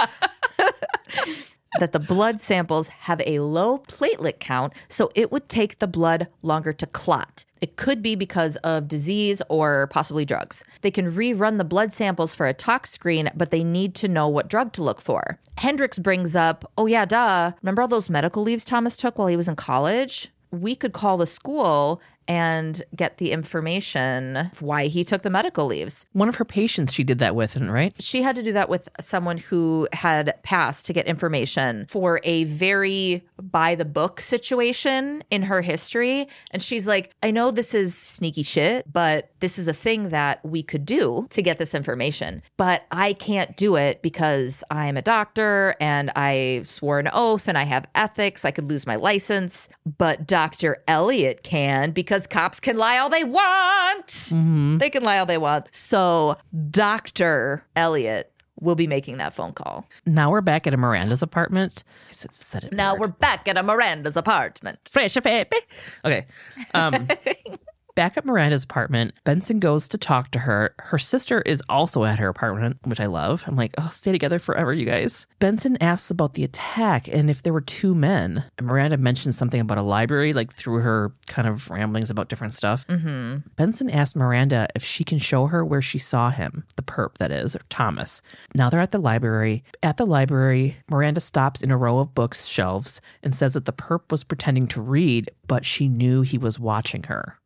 [1.78, 6.28] that the blood samples have a low platelet count, so it would take the blood
[6.42, 7.44] longer to clot.
[7.60, 10.64] It could be because of disease or possibly drugs.
[10.80, 14.28] They can rerun the blood samples for a tox screen, but they need to know
[14.28, 15.38] what drug to look for.
[15.58, 17.52] Hendricks brings up, oh, yeah, duh.
[17.62, 20.30] Remember all those medical leaves Thomas took while he was in college?
[20.50, 22.00] We could call the school
[22.30, 26.06] and get the information why he took the medical leaves.
[26.12, 27.92] One of her patients she did that with, right?
[28.00, 32.44] She had to do that with someone who had passed to get information for a
[32.44, 36.28] very by the book situation in her history.
[36.52, 40.44] And she's like, I know this is sneaky shit, but this is a thing that
[40.44, 42.42] we could do to get this information.
[42.56, 47.58] But I can't do it because I'm a doctor and I swore an oath and
[47.58, 48.44] I have ethics.
[48.44, 49.68] I could lose my license.
[49.98, 50.84] But Dr.
[50.86, 54.78] Elliot can because cops can lie all they want.
[54.78, 55.68] They can lie all they want.
[55.72, 56.36] So
[56.70, 57.64] Dr.
[57.76, 59.86] Elliot will be making that phone call.
[60.04, 61.82] Now we're back at a Miranda's apartment.
[62.08, 64.78] I said, said it Now we're back at a Miranda's apartment.
[64.92, 65.56] fresh baby.
[66.04, 66.26] Okay.
[66.74, 67.08] Um,
[68.00, 70.74] back at Miranda's apartment, Benson goes to talk to her.
[70.78, 73.44] Her sister is also at her apartment, which I love.
[73.46, 75.26] I'm like, oh, stay together forever, you guys.
[75.38, 78.44] Benson asks about the attack and if there were two men.
[78.56, 82.54] And Miranda mentions something about a library, like through her kind of ramblings about different
[82.54, 82.86] stuff.
[82.86, 83.48] Mm-hmm.
[83.56, 87.30] Benson asks Miranda if she can show her where she saw him, the perp, that
[87.30, 88.22] is, or Thomas.
[88.54, 89.62] Now they're at the library.
[89.82, 93.74] At the library, Miranda stops in a row of books shelves and says that the
[93.74, 97.36] perp was pretending to read, but she knew he was watching her.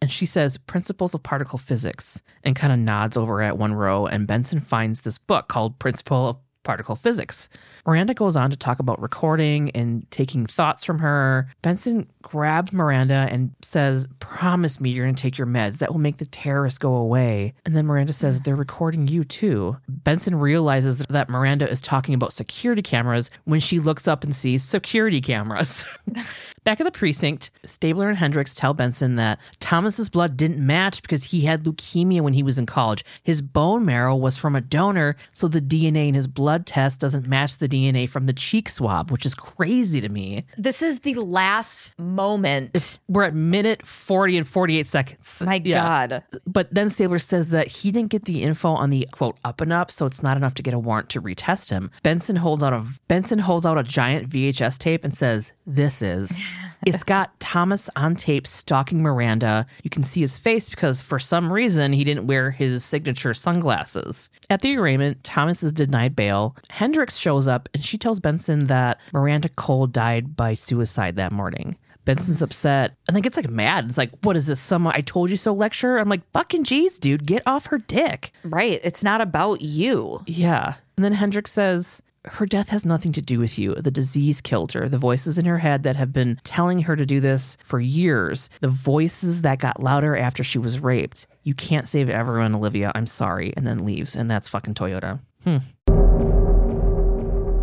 [0.00, 4.06] And she says, Principles of Particle Physics, and kind of nods over at one row.
[4.06, 7.48] And Benson finds this book called Principle of Particle Physics.
[7.86, 11.48] Miranda goes on to talk about recording and taking thoughts from her.
[11.62, 15.78] Benson grabs Miranda and says, Promise me you're going to take your meds.
[15.78, 17.54] That will make the terrorists go away.
[17.64, 19.76] And then Miranda says, They're recording you too.
[19.88, 24.62] Benson realizes that Miranda is talking about security cameras when she looks up and sees
[24.62, 25.84] security cameras.
[26.64, 31.24] Back at the precinct, Stabler and Hendricks tell Benson that Thomas's blood didn't match because
[31.24, 33.04] he had leukemia when he was in college.
[33.24, 37.26] His bone marrow was from a donor, so the DNA in his blood test doesn't
[37.26, 40.44] match the DNA from the cheek swab, which is crazy to me.
[40.56, 42.98] This is the last moment.
[43.08, 45.42] We're at minute 40 and 48 seconds.
[45.44, 45.82] My Yeah.
[46.08, 46.22] God.
[46.46, 49.72] But then Stabler says that he didn't get the info on the quote up and
[49.72, 51.90] up, so it's not enough to get a warrant to retest him.
[52.04, 56.38] Benson holds out a Benson holds out a giant VHS tape and says, "This is."
[56.84, 59.66] It's got Thomas on tape stalking Miranda.
[59.84, 64.28] You can see his face because for some reason he didn't wear his signature sunglasses.
[64.50, 66.56] At the arraignment, Thomas is denied bail.
[66.70, 71.76] Hendricks shows up and she tells Benson that Miranda Cole died by suicide that morning.
[72.04, 73.84] Benson's upset and then gets like mad.
[73.84, 74.60] It's like, what is this?
[74.60, 75.98] Some I told you so lecture?
[75.98, 78.32] I'm like, fucking jeez, dude, get off her dick.
[78.42, 78.80] Right.
[78.82, 80.20] It's not about you.
[80.26, 80.74] Yeah.
[80.96, 83.74] And then Hendricks says, her death has nothing to do with you.
[83.74, 84.88] The disease killed her.
[84.88, 88.48] The voices in her head that have been telling her to do this for years,
[88.60, 91.26] the voices that got louder after she was raped.
[91.42, 92.92] You can't save everyone, Olivia.
[92.94, 93.52] I'm sorry.
[93.56, 94.14] And then leaves.
[94.14, 95.20] And that's fucking Toyota.
[95.44, 95.58] Hmm.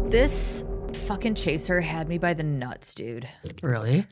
[0.10, 3.30] This fucking chaser had me by the nuts, dude.
[3.62, 4.06] Really?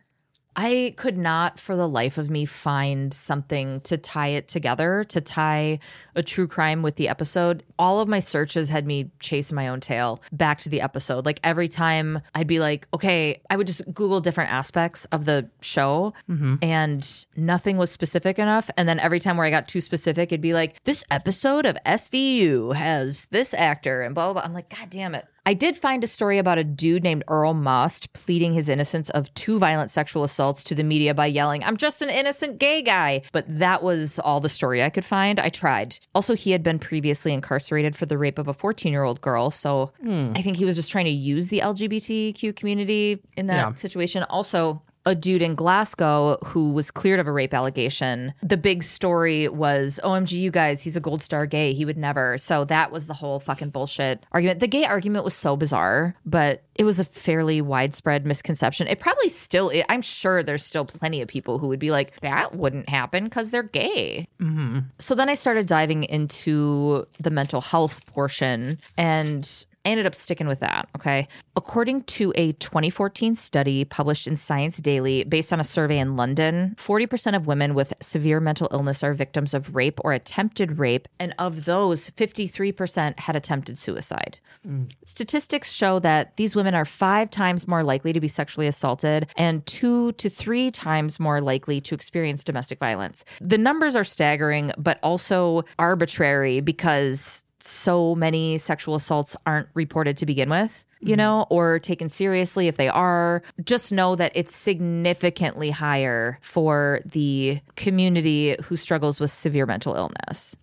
[0.59, 5.21] I could not for the life of me find something to tie it together, to
[5.21, 5.77] tie
[6.15, 7.63] a true crime with the episode.
[7.77, 11.27] All of my searches had me chasing my own tail back to the episode.
[11.27, 15.47] Like every time I'd be like, okay, I would just Google different aspects of the
[15.61, 16.55] show mm-hmm.
[16.63, 18.71] and nothing was specific enough.
[18.77, 21.77] And then every time where I got too specific, it'd be like, this episode of
[21.85, 24.41] SVU has this actor and blah, blah, blah.
[24.41, 25.27] I'm like, God damn it.
[25.47, 29.33] I did find a story about a dude named Earl Must pleading his innocence of
[29.33, 33.21] two violent sexual assaults to the media by yelling, I'm just an innocent gay guy.
[33.31, 35.39] But that was all the story I could find.
[35.39, 35.99] I tried.
[36.13, 39.49] Also, he had been previously incarcerated for the rape of a 14 year old girl.
[39.49, 40.33] So hmm.
[40.35, 43.73] I think he was just trying to use the LGBTQ community in that Yeah.
[43.75, 44.23] situation.
[44.23, 48.33] Also, a dude in Glasgow who was cleared of a rape allegation.
[48.43, 51.73] The big story was, OMG, you guys, he's a gold star gay.
[51.73, 52.37] He would never.
[52.37, 54.59] So that was the whole fucking bullshit argument.
[54.59, 58.87] The gay argument was so bizarre, but it was a fairly widespread misconception.
[58.87, 62.55] It probably still, I'm sure there's still plenty of people who would be like, that
[62.55, 64.27] wouldn't happen because they're gay.
[64.41, 64.79] Mm-hmm.
[64.99, 70.47] So then I started diving into the mental health portion and I ended up sticking
[70.47, 70.89] with that.
[70.97, 71.29] Okay.
[71.55, 76.75] According to a 2014 study published in Science Daily, based on a survey in London,
[76.77, 81.07] 40% of women with severe mental illness are victims of rape or attempted rape.
[81.21, 84.39] And of those, 53% had attempted suicide.
[84.67, 84.91] Mm.
[85.05, 89.65] Statistics show that these women are five times more likely to be sexually assaulted and
[89.65, 93.23] two to three times more likely to experience domestic violence.
[93.39, 100.25] The numbers are staggering, but also arbitrary because so many sexual assaults aren't reported to
[100.25, 101.17] begin with, you mm-hmm.
[101.17, 103.43] know, or taken seriously if they are.
[103.63, 110.55] Just know that it's significantly higher for the community who struggles with severe mental illness.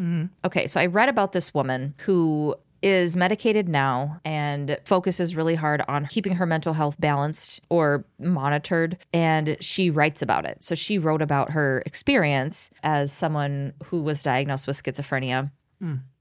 [0.00, 0.26] Mm-hmm.
[0.44, 5.82] Okay, so I read about this woman who is medicated now and focuses really hard
[5.86, 8.98] on keeping her mental health balanced or monitored.
[9.12, 10.62] And she writes about it.
[10.62, 15.50] So she wrote about her experience as someone who was diagnosed with schizophrenia.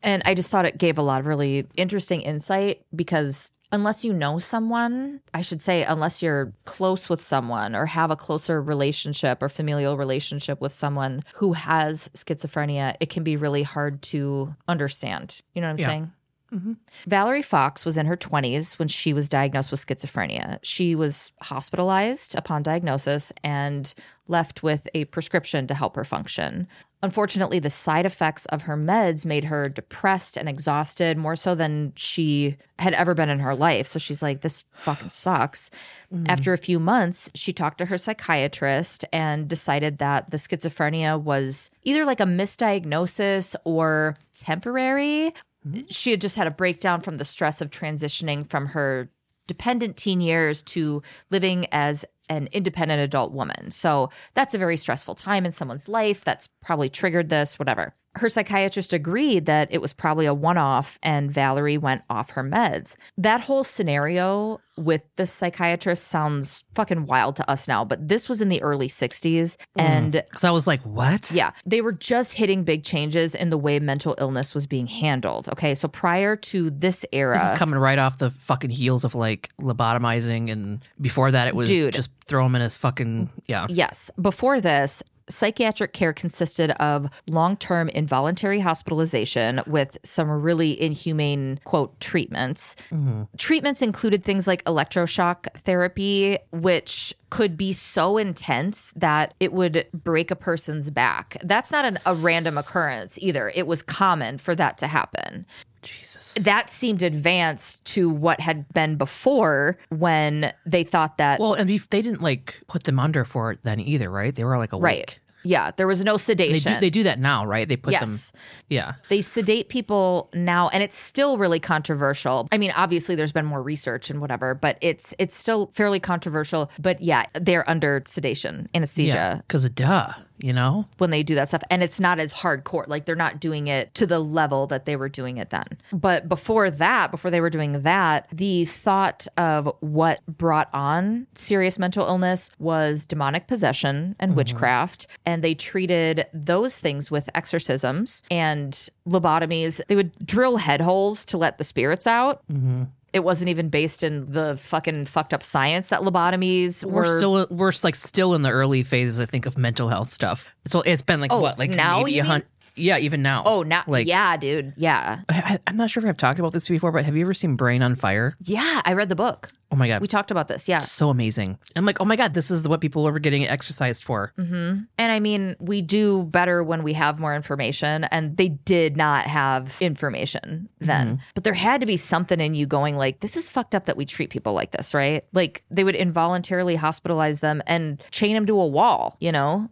[0.03, 4.11] And I just thought it gave a lot of really interesting insight because unless you
[4.11, 9.41] know someone, I should say, unless you're close with someone or have a closer relationship
[9.41, 15.39] or familial relationship with someone who has schizophrenia, it can be really hard to understand.
[15.53, 15.85] You know what I'm Yeah.
[15.85, 16.11] saying?
[16.51, 16.73] Mm-hmm.
[17.07, 20.59] Valerie Fox was in her 20s when she was diagnosed with schizophrenia.
[20.63, 23.93] She was hospitalized upon diagnosis and
[24.27, 26.67] left with a prescription to help her function.
[27.03, 31.93] Unfortunately, the side effects of her meds made her depressed and exhausted more so than
[31.95, 33.87] she had ever been in her life.
[33.87, 35.71] So she's like, this fucking sucks.
[36.13, 36.29] Mm.
[36.29, 41.71] After a few months, she talked to her psychiatrist and decided that the schizophrenia was
[41.83, 45.33] either like a misdiagnosis or temporary
[45.63, 45.81] hmm.
[45.89, 49.09] she had just had a breakdown from the stress of transitioning from her
[49.51, 53.69] dependent teen years to living as an independent adult woman.
[53.69, 56.23] So that's a very stressful time in someone's life.
[56.23, 57.93] That's probably triggered this, whatever.
[58.15, 62.43] Her psychiatrist agreed that it was probably a one off and Valerie went off her
[62.43, 62.95] meds.
[63.17, 68.41] That whole scenario with the psychiatrist sounds fucking wild to us now, but this was
[68.41, 69.55] in the early 60s.
[69.55, 69.57] Mm.
[69.77, 71.29] And Because I was like, what?
[71.31, 75.49] yeah, they were just hitting big changes in the way mental illness was being handled.
[75.49, 79.13] Okay, so prior to this era, This is coming right off the fucking heels of
[79.15, 81.93] like lobotomizing, and before that, it was Dude.
[81.93, 83.67] just throw him in his fucking yeah.
[83.69, 91.59] yes, before this, psychiatric care consisted of long term involuntary hospitalization with some really inhumane,
[91.63, 92.75] quote, treatments.
[92.91, 93.23] Mm-hmm.
[93.37, 100.31] Treatments included things like electroshock therapy, which could be so intense that it would break
[100.31, 101.37] a person's back.
[101.43, 103.51] That's not an, a random occurrence either.
[103.55, 105.45] It was common for that to happen.
[105.81, 106.33] Jesus.
[106.39, 111.89] that seemed advanced to what had been before when they thought that Well, and if
[111.89, 114.33] they didn't like put them under for it then either, right?
[114.33, 114.83] They were like awake.
[114.83, 117.67] right yeah there was no They sedation do, they do that now, right?
[117.67, 118.09] They put them.
[118.11, 118.31] yes
[118.69, 118.93] Yeah.
[119.09, 123.63] they sedate people now and it's still really controversial i mean obviously there's been more
[123.63, 129.13] research and whatever but it's it's still fairly controversial but yeah they're under sedation anesthesia
[129.15, 129.35] Yeah.
[129.37, 130.85] Because duh, you know?
[130.97, 133.93] when they do that stuff and it's not as hardcore like they're not doing it
[133.95, 135.65] to the level that they were doing it then.
[135.91, 141.79] But before that before they were doing that the thought of what brought on serious
[141.79, 144.37] mental illness was demonic possession and mm-hmm.
[144.37, 149.81] witchcraft and they treated those things with exorcisms and lobotomies.
[149.87, 152.83] They would drill head holes to let the spirits out mm-hmm.
[153.13, 157.47] It wasn't even based in the fucking fucked up science that lobotomies We're were still
[157.49, 160.45] we're like still in the early phases, I think, of mental health stuff.
[160.67, 162.43] So it's been like Oh, what, like now maybe a mean?
[162.75, 163.43] Yeah, even now.
[163.45, 166.67] Oh, now, like yeah, dude, yeah, I, I'm not sure if I've talked about this
[166.67, 168.35] before, but have you ever seen Brain on Fire?
[168.41, 168.81] yeah.
[168.83, 169.49] I read the book.
[169.73, 170.79] Oh my god, We talked about this, yeah.
[170.79, 171.57] so amazing.
[171.77, 174.33] I'm like, oh my god, this is what people are getting exercised for.
[174.37, 174.79] Mm-hmm.
[174.97, 179.25] And I mean, we do better when we have more information, and they did not
[179.27, 180.87] have information mm-hmm.
[180.87, 181.21] then.
[181.35, 183.95] But there had to be something in you going like, "This is fucked up that
[183.95, 188.45] we treat people like this, right?" Like they would involuntarily hospitalize them and chain them
[188.47, 189.69] to a wall, you know.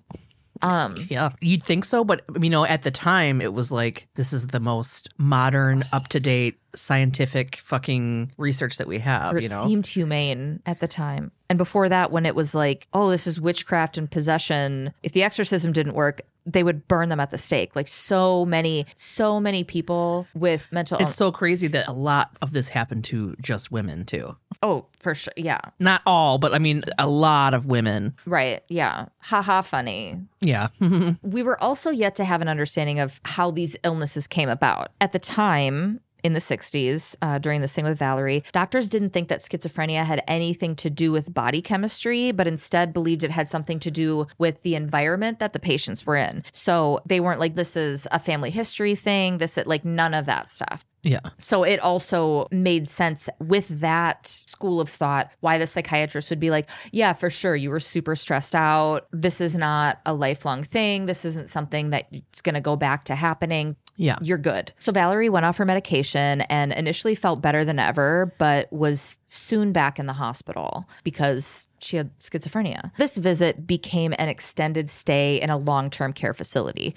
[0.62, 4.34] Um, Yeah, you'd think so, but you know, at the time, it was like this
[4.34, 9.36] is the most modern, up to date, scientific fucking research that we have.
[9.36, 11.32] or You it know, seemed humane at the time.
[11.49, 15.24] And before that, when it was like, oh, this is witchcraft and possession, if the
[15.24, 17.75] exorcism didn't work, they would burn them at the stake.
[17.75, 22.51] Like so many, so many people with mental it's so crazy that a lot of
[22.53, 24.35] this happened to just women too.
[24.61, 25.33] Oh, for sure.
[25.37, 25.61] Yeah.
[25.79, 28.15] Not all, but I mean, a lot of women.
[28.25, 28.61] Right.
[28.67, 29.05] Yeah.
[29.19, 30.19] Haha, funny.
[30.41, 30.69] Yeah,
[31.21, 34.89] We were also yet to have an understanding of how these illnesses came about.
[35.01, 38.43] At the time, in the 60s uh, during this thing with Valerie.
[38.51, 43.24] Doctors didn't think that schizophrenia had anything to do with body chemistry, but instead believed
[43.24, 46.43] it had something to do with the environment that the patients were in.
[46.51, 50.26] So they weren't like, this is a family history thing, this, is, like, none of
[50.26, 50.86] that stuff.
[51.03, 51.22] Yeah.
[51.38, 56.51] So it also made sense with that school of thought why the psychiatrist would be
[56.51, 59.07] like, yeah, for sure, you were super stressed out.
[59.11, 61.05] This is not a lifelong thing.
[61.05, 63.78] This isn't something that's going to go back to happening.
[63.99, 64.17] Yeah.
[64.21, 64.71] You're good.
[64.79, 69.73] So Valerie went off her medication and initially felt better than ever, but was soon
[69.73, 72.91] back in the hospital because she had schizophrenia.
[72.97, 76.95] This visit became an extended stay in a long term care facility.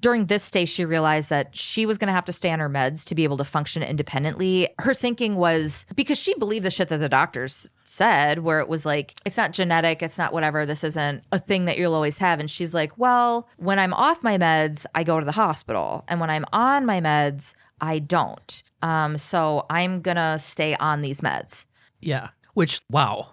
[0.00, 2.68] During this stay, she realized that she was going to have to stay on her
[2.68, 4.68] meds to be able to function independently.
[4.78, 8.84] Her thinking was because she believed the shit that the doctors said, where it was
[8.84, 12.38] like, it's not genetic, it's not whatever, this isn't a thing that you'll always have.
[12.38, 16.04] And she's like, well, when I'm off my meds, I go to the hospital.
[16.08, 18.62] And when I'm on my meds, I don't.
[18.82, 21.66] Um, so I'm going to stay on these meds.
[22.00, 22.28] Yeah.
[22.54, 23.30] Which, wow.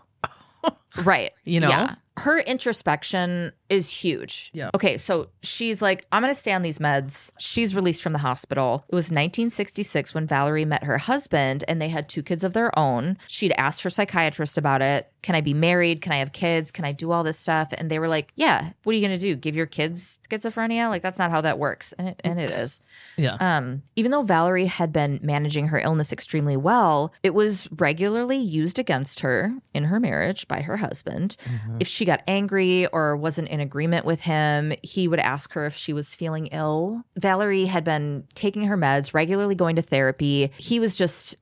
[1.04, 1.32] Right.
[1.44, 1.70] You know?
[1.70, 1.96] Yeah.
[2.18, 4.52] Her introspection is huge.
[4.54, 4.70] Yeah.
[4.76, 7.32] Okay, so she's like, I'm going to stay on these meds.
[7.40, 8.86] She's released from the hospital.
[8.90, 12.78] It was 1966 when Valerie met her husband and they had two kids of their
[12.78, 13.18] own.
[13.28, 15.12] She'd asked her psychiatrist about it.
[15.22, 16.02] Can I be married?
[16.02, 16.72] Can I have kids?
[16.72, 17.74] Can I do all this stuff?
[17.76, 19.36] And they were like, Yeah, what are you going to do?
[19.36, 20.90] Give your kids schizophrenia?
[20.90, 21.94] Like, that's not how that works.
[21.94, 22.82] And it, and it is.
[23.18, 23.38] Yeah.
[23.40, 28.78] Um, even though Valerie had been managing her illness extremely well, it was regularly used
[28.78, 31.38] against her in her marriage by her husband.
[31.80, 35.74] If she got angry or wasn't in agreement with him, he would ask her if
[35.74, 37.04] she was feeling ill.
[37.18, 40.52] Valerie had been taking her meds, regularly going to therapy.
[40.58, 41.36] He was just,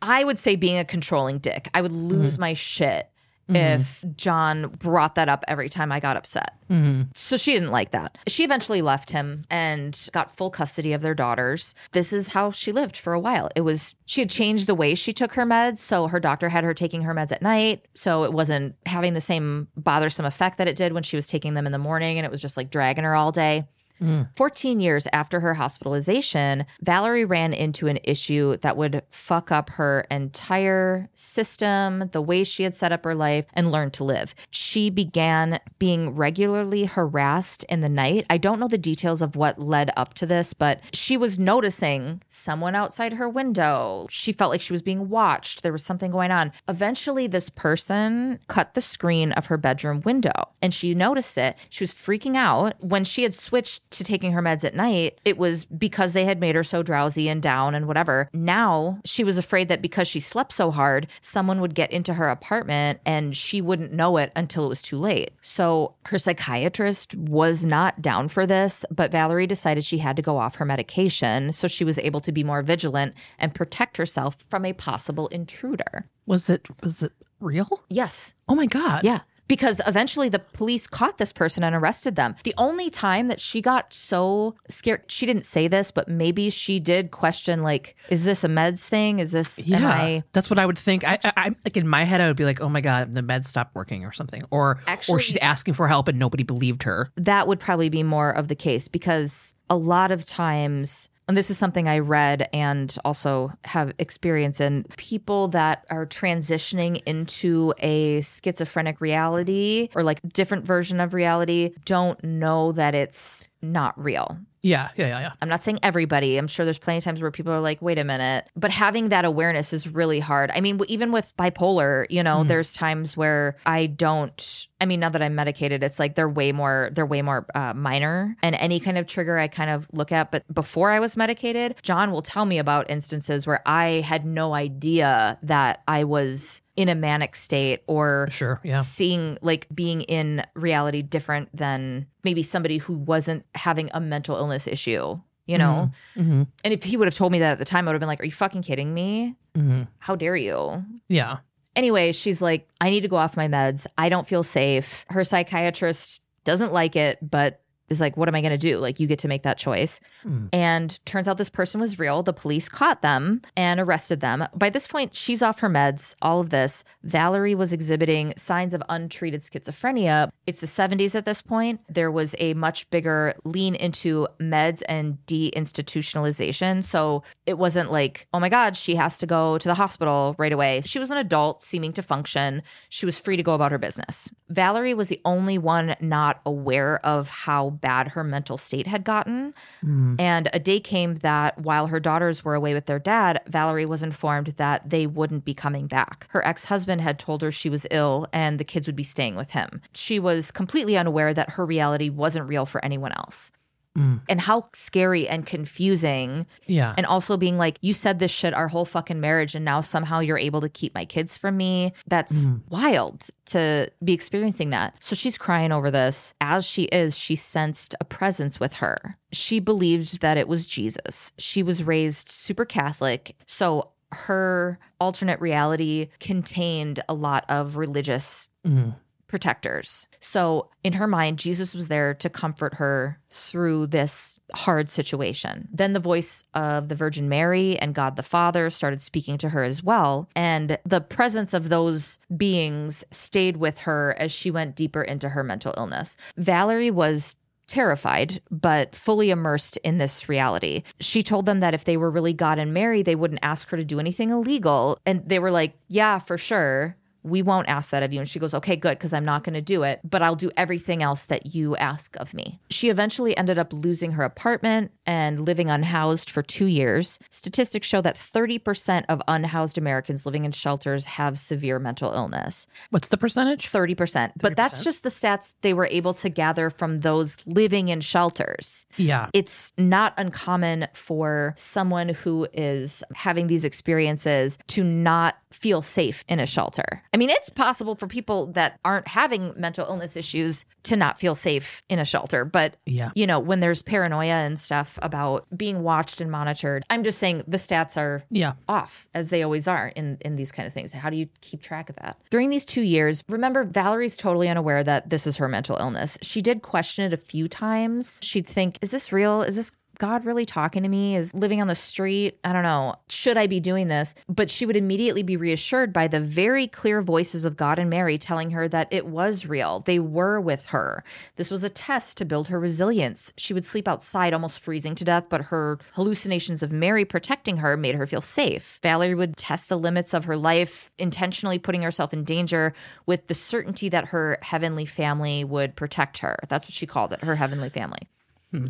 [0.00, 1.68] I would say, being a controlling dick.
[1.74, 2.40] I would lose mm-hmm.
[2.40, 3.10] my shit.
[3.54, 3.80] Mm-hmm.
[3.80, 6.54] If John brought that up every time I got upset.
[6.70, 7.10] Mm-hmm.
[7.14, 8.18] So she didn't like that.
[8.26, 11.74] She eventually left him and got full custody of their daughters.
[11.92, 13.50] This is how she lived for a while.
[13.54, 15.78] It was, she had changed the way she took her meds.
[15.78, 17.86] So her doctor had her taking her meds at night.
[17.94, 21.54] So it wasn't having the same bothersome effect that it did when she was taking
[21.54, 23.66] them in the morning and it was just like dragging her all day.
[24.02, 24.28] Mm.
[24.36, 30.04] 14 years after her hospitalization, Valerie ran into an issue that would fuck up her
[30.10, 34.34] entire system, the way she had set up her life, and learned to live.
[34.50, 38.26] She began being regularly harassed in the night.
[38.28, 42.22] I don't know the details of what led up to this, but she was noticing
[42.28, 44.06] someone outside her window.
[44.10, 45.62] She felt like she was being watched.
[45.62, 46.52] There was something going on.
[46.68, 51.56] Eventually, this person cut the screen of her bedroom window and she noticed it.
[51.70, 52.74] She was freaking out.
[52.82, 56.40] When she had switched to taking her meds at night, it was because they had
[56.40, 58.28] made her so drowsy and down and whatever.
[58.32, 62.28] Now she was afraid that because she slept so hard, someone would get into her
[62.28, 65.32] apartment and she wouldn't know it until it was too late.
[65.42, 70.38] So her psychiatrist was not down for this, but Valerie decided she had to go
[70.38, 74.64] off her medication so she was able to be more vigilant and protect herself from
[74.64, 76.06] a possible intruder.
[76.26, 77.82] Was it was it real?
[77.88, 78.34] Yes.
[78.48, 79.04] Oh my god.
[79.04, 79.20] Yeah.
[79.52, 82.36] Because eventually the police caught this person and arrested them.
[82.44, 86.80] The only time that she got so scared, she didn't say this, but maybe she
[86.80, 89.18] did question, like, is this a meds thing?
[89.18, 90.24] Is this, Yeah, I?
[90.32, 91.04] that's what I would think.
[91.06, 93.20] I, I, I like in my head, I would be like, "Oh my god, the
[93.22, 96.84] meds stopped working" or something, or Actually- or she's asking for help and nobody believed
[96.84, 97.10] her.
[97.16, 101.50] That would probably be more of the case because a lot of times, and this
[101.50, 108.20] is something I read and also have experience in people that are transitioning into a
[108.22, 114.38] schizophrenic reality or like different version of reality don't know that it's not real.
[114.62, 115.32] Yeah, yeah, yeah, yeah.
[115.40, 116.36] I'm not saying everybody.
[116.36, 118.48] I'm sure there's plenty of times where people are like, wait a minute.
[118.56, 120.50] But having that awareness is really hard.
[120.54, 125.08] I mean, even with bipolar, you know, there's times where I don't, I mean, now
[125.08, 128.36] that I'm medicated, it's like they're way more, they're way more uh, minor.
[128.42, 130.30] And any kind of trigger I kind of look at.
[130.30, 134.54] But before I was medicated, John will tell me about instances where I had no
[134.54, 138.80] idea that I was in a manic state or Sure, yeah.
[138.80, 144.51] seeing like being in reality different than maybe somebody who wasn't having a mental illness
[144.66, 145.90] issue, you know?
[146.16, 146.42] Mm-hmm.
[146.64, 148.08] And if he would have told me that at the time, I would have been
[148.08, 149.36] like, Are you fucking kidding me?
[149.56, 149.82] Mm-hmm.
[149.98, 150.84] How dare you?
[151.08, 151.38] Yeah.
[151.74, 153.86] Anyway, she's like, I need to go off my meds.
[153.96, 155.06] I don't feel safe.
[155.08, 157.62] Her psychiatrist doesn't like it, but
[157.92, 158.78] is like, what am I going to do?
[158.78, 160.00] Like, you get to make that choice.
[160.24, 160.48] Mm.
[160.52, 162.22] And turns out this person was real.
[162.22, 164.44] The police caught them and arrested them.
[164.54, 166.82] By this point, she's off her meds, all of this.
[167.04, 170.30] Valerie was exhibiting signs of untreated schizophrenia.
[170.46, 171.80] It's the 70s at this point.
[171.88, 176.82] There was a much bigger lean into meds and deinstitutionalization.
[176.82, 180.52] So it wasn't like, oh my God, she has to go to the hospital right
[180.52, 180.80] away.
[180.84, 182.62] She was an adult seeming to function.
[182.88, 184.30] She was free to go about her business.
[184.48, 189.52] Valerie was the only one not aware of how bad her mental state had gotten.
[189.82, 190.14] Hmm.
[190.18, 194.02] And a day came that while her daughters were away with their dad, Valerie was
[194.02, 196.26] informed that they wouldn't be coming back.
[196.30, 199.36] Her ex husband had told her she was ill and the kids would be staying
[199.36, 199.82] with him.
[199.92, 203.52] She was completely unaware that her reality wasn't real for anyone else.
[203.96, 204.22] Mm.
[204.28, 206.94] And how scary and confusing Yeah.
[206.96, 210.20] and also being like, you said this shit our whole fucking marriage, and now somehow
[210.20, 211.92] you're able to keep my kids from me.
[212.06, 212.60] That's mm.
[212.70, 214.96] wild to be experiencing that.
[215.00, 216.32] So she's crying over this.
[216.40, 219.16] As she is, she sensed a presence with her.
[219.30, 221.32] She believed that it was Jesus.
[221.36, 223.36] She was raised super Catholic.
[223.46, 228.94] So her alternate reality contained a lot of religious mm.
[229.32, 230.06] Protectors.
[230.20, 235.68] So, in her mind, Jesus was there to comfort her through this hard situation.
[235.72, 239.62] Then the voice of the Virgin Mary and God the Father started speaking to her
[239.62, 240.28] as well.
[240.36, 245.42] And the presence of those beings stayed with her as she went deeper into her
[245.42, 246.18] mental illness.
[246.36, 247.34] Valerie was
[247.66, 250.82] terrified, but fully immersed in this reality.
[251.00, 253.78] She told them that if they were really God and Mary, they wouldn't ask her
[253.78, 254.98] to do anything illegal.
[255.06, 256.96] And they were like, yeah, for sure.
[257.22, 258.20] We won't ask that of you.
[258.20, 260.50] And she goes, okay, good, because I'm not going to do it, but I'll do
[260.56, 262.60] everything else that you ask of me.
[262.70, 267.18] She eventually ended up losing her apartment and living unhoused for two years.
[267.30, 272.66] Statistics show that 30% of unhoused Americans living in shelters have severe mental illness.
[272.90, 273.70] What's the percentage?
[273.70, 274.32] 30%.
[274.36, 278.86] But that's just the stats they were able to gather from those living in shelters.
[278.96, 279.28] Yeah.
[279.32, 286.40] It's not uncommon for someone who is having these experiences to not feel safe in
[286.40, 287.02] a shelter.
[287.12, 291.34] I mean, it's possible for people that aren't having mental illness issues to not feel
[291.34, 293.10] safe in a shelter, but Yeah.
[293.14, 297.44] you know, when there's paranoia and stuff about being watched and monitored, I'm just saying
[297.46, 298.54] the stats are Yeah.
[298.68, 300.92] off as they always are in in these kind of things.
[300.92, 302.16] How do you keep track of that?
[302.30, 306.18] During these 2 years, remember Valerie's totally unaware that this is her mental illness.
[306.22, 308.18] She did question it a few times.
[308.22, 309.42] She'd think, "Is this real?
[309.42, 311.16] Is this God really talking to me?
[311.16, 312.38] Is living on the street?
[312.44, 312.96] I don't know.
[313.08, 314.14] Should I be doing this?
[314.28, 318.18] But she would immediately be reassured by the very clear voices of God and Mary
[318.18, 319.80] telling her that it was real.
[319.80, 321.04] They were with her.
[321.36, 323.32] This was a test to build her resilience.
[323.36, 327.76] She would sleep outside, almost freezing to death, but her hallucinations of Mary protecting her
[327.76, 328.80] made her feel safe.
[328.82, 332.72] Valerie would test the limits of her life, intentionally putting herself in danger
[333.06, 336.36] with the certainty that her heavenly family would protect her.
[336.48, 338.08] That's what she called it, her heavenly family.
[338.50, 338.66] Hmm.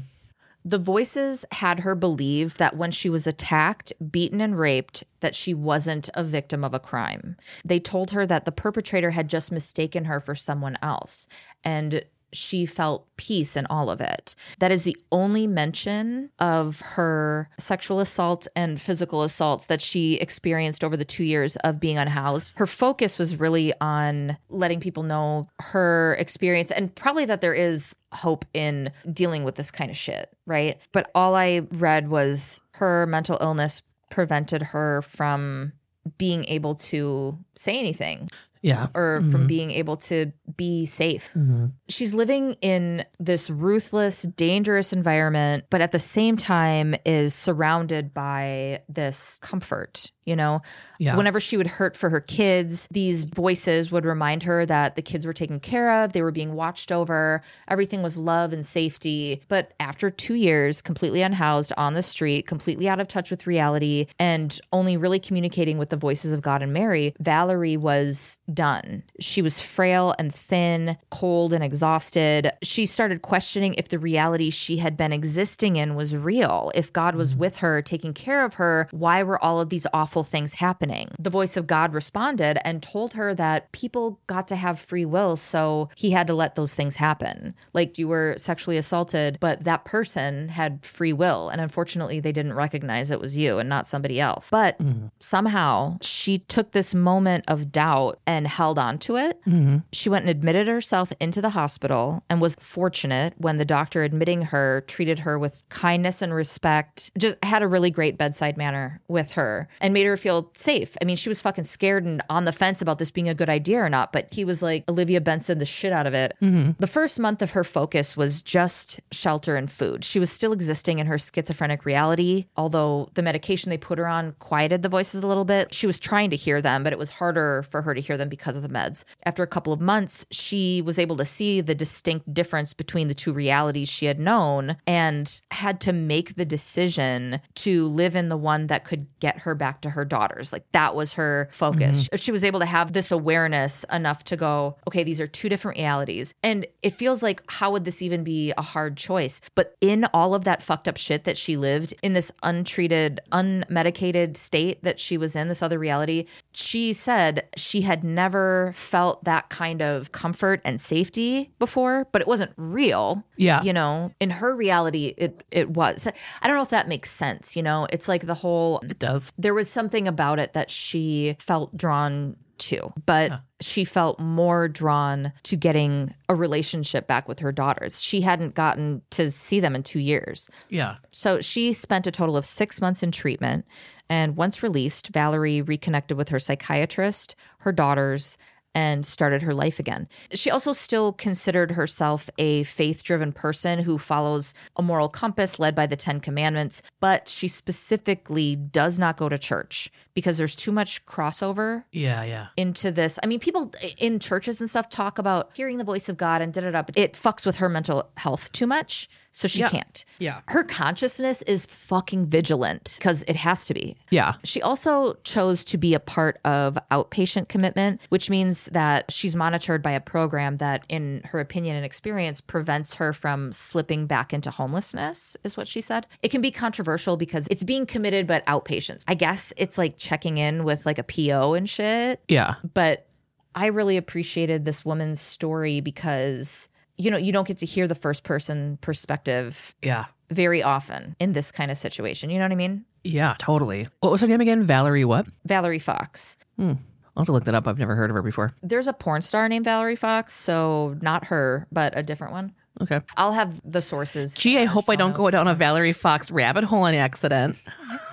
[0.64, 5.54] The voices had her believe that when she was attacked, beaten, and raped, that she
[5.54, 7.36] wasn't a victim of a crime.
[7.64, 11.26] They told her that the perpetrator had just mistaken her for someone else,
[11.64, 14.34] and she felt peace in all of it.
[14.58, 20.82] That is the only mention of her sexual assault and physical assaults that she experienced
[20.82, 22.54] over the two years of being unhoused.
[22.56, 27.94] Her focus was really on letting people know her experience and probably that there is
[28.12, 30.78] hope in dealing with this kind of shit, right?
[30.92, 35.72] But all I read was her mental illness prevented her from
[36.18, 38.28] being able to say anything
[38.62, 38.88] Yeah.
[38.94, 39.46] or from mm-hmm.
[39.46, 41.30] being able to be safe.
[41.36, 41.66] Mm-hmm.
[41.88, 48.82] She's living in this ruthless, dangerous environment, but at the same time is surrounded by
[48.88, 50.12] this comfort.
[50.24, 50.62] You know,
[50.98, 51.16] Yeah.
[51.16, 55.26] whenever she would hurt for her kids, these voices would remind her that the kids
[55.26, 59.42] were taken care of, they were being watched over, everything was love and safety.
[59.48, 64.06] But after two years, completely unhoused on the street, completely out of touch with reality,
[64.20, 69.02] and only really communicating with the voices of God and Mary, Valerie was done.
[69.18, 72.52] She was frail and thin, cold and exhausted.
[72.62, 76.70] She started questioning if the reality she had been existing in was real.
[76.76, 77.40] If God was mm-hmm.
[77.40, 81.08] with her, taking care of her, why were all of these awful things happening?
[81.18, 85.36] The voice of God responded and told her that people got to have free will,
[85.36, 87.54] so he had to let those things happen.
[87.72, 91.48] Like you were sexually assaulted, but that person had free will.
[91.48, 94.50] And unfortunately, they didn't recognize it was you and not somebody else.
[94.50, 95.06] But mm-hmm.
[95.20, 99.40] somehow she took this moment of doubt and held on to it.
[99.46, 99.78] Mm-hmm.
[99.92, 104.42] She went and admitted herself into the hospital and was fortunate when the doctor admitting
[104.42, 109.32] her treated her with kindness and respect, just had a really great bedside manner with
[109.32, 110.96] her and made her feel safe.
[111.00, 113.48] I mean, she was fucking scared and on the fence about this being a good
[113.48, 116.34] idea or not, but he was like, Olivia Benson, the shit out of it.
[116.42, 116.72] Mm-hmm.
[116.78, 120.04] The first month of her focus was just shelter and food.
[120.04, 124.32] She was still existing in her schizophrenic reality, although the medication they put her on
[124.38, 125.72] quieted the voices a little bit.
[125.72, 128.28] She was trying to hear them, but it was harder for her to hear them
[128.28, 129.04] because of the meds.
[129.24, 133.14] After a couple of months, she was able to see the distinct difference between the
[133.14, 138.36] two realities she had known and had to make the decision to live in the
[138.36, 140.52] one that could get her back to her daughters.
[140.52, 142.04] Like that was her focus.
[142.04, 142.16] Mm-hmm.
[142.16, 145.78] She was able to have this awareness enough to go, okay, these are two different
[145.78, 146.34] realities.
[146.42, 149.40] And it feels like, how would this even be a hard choice?
[149.54, 154.36] But in all of that fucked up shit that she lived in this untreated, unmedicated
[154.36, 159.48] state that she was in, this other reality, she said she had never felt that
[159.48, 163.24] kind of comfort and safety before, but it wasn't real.
[163.36, 163.62] Yeah.
[163.62, 166.06] You know, in her reality, it it was.
[166.40, 167.56] I don't know if that makes sense.
[167.56, 169.32] You know, it's like the whole It does.
[169.38, 175.32] there was something about it that she felt drawn to, but she felt more drawn
[175.42, 178.00] to getting a relationship back with her daughters.
[178.00, 180.48] She hadn't gotten to see them in two years.
[180.68, 180.98] Yeah.
[181.10, 183.64] So she spent a total of six months in treatment.
[184.08, 188.38] And once released, Valerie reconnected with her psychiatrist, her daughters,
[188.74, 190.08] and started her life again.
[190.32, 195.74] She also still considered herself a faith driven person who follows a moral compass led
[195.74, 200.72] by the Ten Commandments, but she specifically does not go to church because there's too
[200.72, 202.22] much crossover Yeah.
[202.22, 202.46] Yeah.
[202.56, 203.18] into this.
[203.22, 206.52] I mean, people in churches and stuff talk about hearing the voice of God and
[206.52, 209.08] da da da, but it fucks with her mental health too much.
[209.34, 209.70] So she Yeah.
[209.70, 210.04] can't.
[210.18, 210.40] Yeah.
[210.48, 213.96] Her consciousness is fucking vigilant because it has to be.
[214.10, 214.34] Yeah.
[214.44, 219.82] She also chose to be a part of outpatient commitment, which means that she's monitored
[219.82, 224.50] by a program that, in her opinion and experience, prevents her from slipping back into
[224.50, 226.06] homelessness, is what she said.
[226.22, 229.02] It can be controversial because it's being committed, but outpatients.
[229.08, 232.56] I guess it's like checking in with like a PO and shit Yeah.
[232.74, 233.06] but
[233.54, 237.94] I really appreciated this woman's story because you know you don't get to hear the
[237.94, 240.06] first person perspective Yeah.
[240.30, 242.30] very often in this kind of situation.
[242.30, 242.84] You know what I mean?
[243.04, 243.34] Yeah.
[243.38, 243.88] Totally.
[244.00, 244.62] What was her name again?
[244.64, 245.04] Valerie.
[245.04, 245.26] What?
[245.44, 246.36] Valerie Fox.
[246.56, 246.72] Hmm.
[247.16, 247.66] I'll have to look that up.
[247.68, 248.52] I've never heard of her before.
[248.62, 252.52] There's a porn star named Valerie Fox, so not her, but a different one.
[252.80, 253.00] Okay.
[253.18, 254.34] I'll have the sources.
[254.34, 257.56] Gee, I hope I don't go down a Valerie Fox rabbit hole on accident.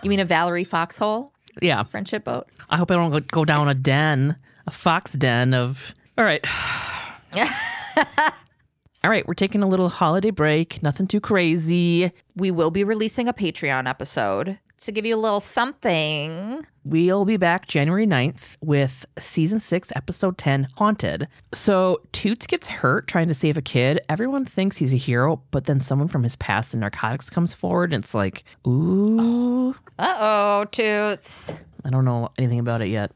[0.03, 1.31] You mean a Valerie Foxhole
[1.61, 1.83] Yeah.
[1.83, 2.47] friendship boat?
[2.69, 4.35] I hope I don't go- go down a den,
[4.67, 5.93] a fox den of.
[6.17, 6.43] All right.
[9.01, 10.83] All right, we're taking a little holiday break.
[10.83, 12.11] Nothing too crazy.
[12.35, 16.65] We will be releasing a Patreon episode to give you a little something.
[16.83, 21.29] We'll be back January 9th with season six, episode 10, Haunted.
[21.53, 24.01] So, Toots gets hurt trying to save a kid.
[24.09, 27.93] Everyone thinks he's a hero, but then someone from his past in narcotics comes forward,
[27.93, 29.75] and it's like, ooh.
[29.97, 31.53] Uh oh, Toots.
[31.85, 33.11] I don't know anything about it yet.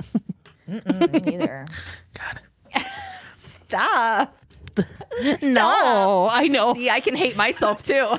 [0.66, 1.68] Me neither.
[2.18, 2.42] God.
[3.34, 4.38] Stop.
[5.44, 6.74] No, I know.
[6.74, 8.18] See, I can hate myself too.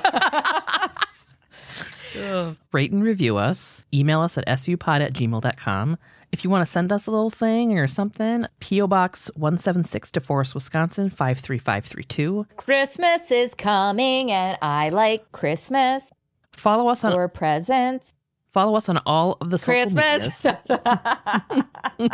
[2.71, 3.85] Rate and review us.
[3.93, 5.97] Email us at svupod at gmail.com.
[6.31, 8.87] If you want to send us a little thing or something, P.O.
[8.87, 12.47] Box 176 DeForest, Wisconsin 53532.
[12.55, 16.13] Christmas is coming and I like Christmas
[16.55, 18.13] Follow us on or presents.
[18.55, 20.45] Follow us on all of the social Christmas.
[20.45, 22.09] medias.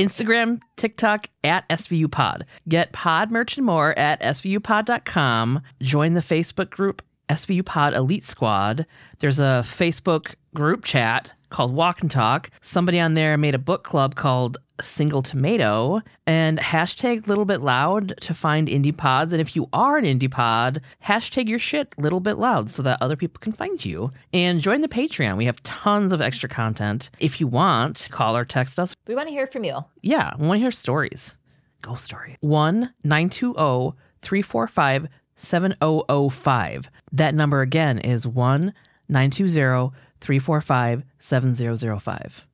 [0.00, 2.46] Instagram, TikTok at SVU Pod.
[2.68, 5.60] Get pod merch and more at svupod.com.
[5.82, 8.86] Join the Facebook group SVU Pod Elite Squad.
[9.18, 12.50] There's a Facebook group chat called Walk and Talk.
[12.62, 18.14] Somebody on there made a book club called Single Tomato and hashtag Little Bit Loud
[18.22, 19.32] to find indie pods.
[19.32, 23.00] And if you are an indie pod, hashtag your shit Little Bit Loud so that
[23.00, 24.10] other people can find you.
[24.32, 25.36] And join the Patreon.
[25.36, 27.10] We have tons of extra content.
[27.20, 28.96] If you want, call or text us.
[29.06, 29.84] we want to hear from you.
[30.02, 31.36] Yeah, we want to hear stories.
[31.82, 32.36] Ghost story.
[32.40, 36.90] 1 920 345 7005.
[37.12, 38.72] That number again is 1
[39.08, 39.92] 920
[40.22, 42.46] 345 7005.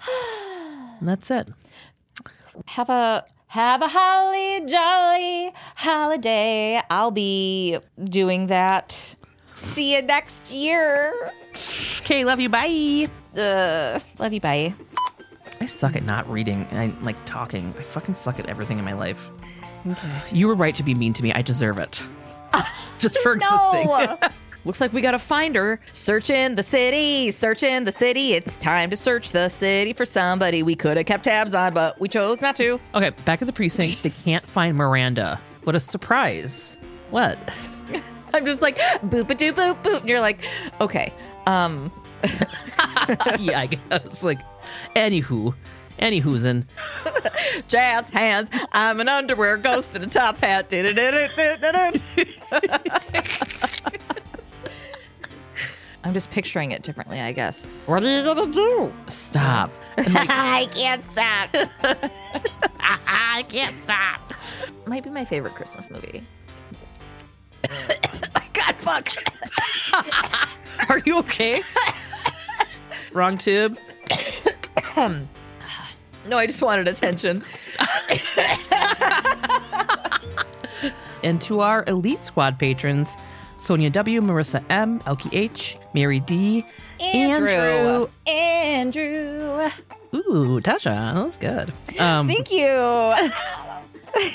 [1.02, 1.50] That's it.
[2.66, 6.80] Have a have a holly jolly holiday.
[6.90, 9.14] I'll be doing that.
[9.54, 11.32] See you next year.
[12.00, 12.48] Okay, love you.
[12.48, 13.08] Bye.
[13.36, 14.40] Uh, love you.
[14.40, 14.74] Bye.
[15.60, 17.74] I suck at not reading and I like talking.
[17.78, 19.28] I fucking suck at everything in my life.
[19.86, 20.22] Okay.
[20.32, 21.32] You were right to be mean to me.
[21.32, 22.02] I deserve it.
[22.98, 24.18] Just for existing.
[24.66, 25.78] Looks like we gotta find her.
[25.92, 28.32] Search in the city, search in the city.
[28.32, 32.00] It's time to search the city for somebody we could have kept tabs on, but
[32.00, 32.80] we chose not to.
[32.96, 34.02] Okay, back at the precinct.
[34.02, 35.40] They can't find Miranda.
[35.62, 36.76] What a surprise.
[37.10, 37.38] What?
[38.34, 40.44] I'm just like boop a doop boop boop, and you're like,
[40.80, 41.12] okay,
[41.46, 41.92] um,
[43.38, 44.24] yeah, I guess.
[44.24, 44.40] Like,
[44.96, 45.54] anywho,
[46.00, 46.66] anywho's in.
[47.68, 48.50] jazz hands.
[48.72, 50.72] I'm an underwear ghost in a top hat.
[56.06, 57.64] I'm just picturing it differently, I guess.
[57.86, 58.92] What are you gonna do?
[59.08, 59.72] Stop.
[59.96, 61.48] Like, I can't stop.
[62.78, 64.20] I can't stop.
[64.86, 66.22] Might be my favorite Christmas movie.
[68.52, 69.08] God, fuck.
[70.88, 71.62] are you okay?
[73.12, 73.76] Wrong tube.
[74.96, 75.26] no,
[76.30, 77.42] I just wanted attention.
[81.24, 83.16] And to our Elite Squad patrons,
[83.58, 86.64] Sonja W, Marisa M, Elke H, Mary D,
[87.00, 88.08] Andrew.
[88.26, 89.68] Andrew.
[90.14, 91.72] Ooh, Tasha, that was good.
[92.00, 93.14] Um, Thank you.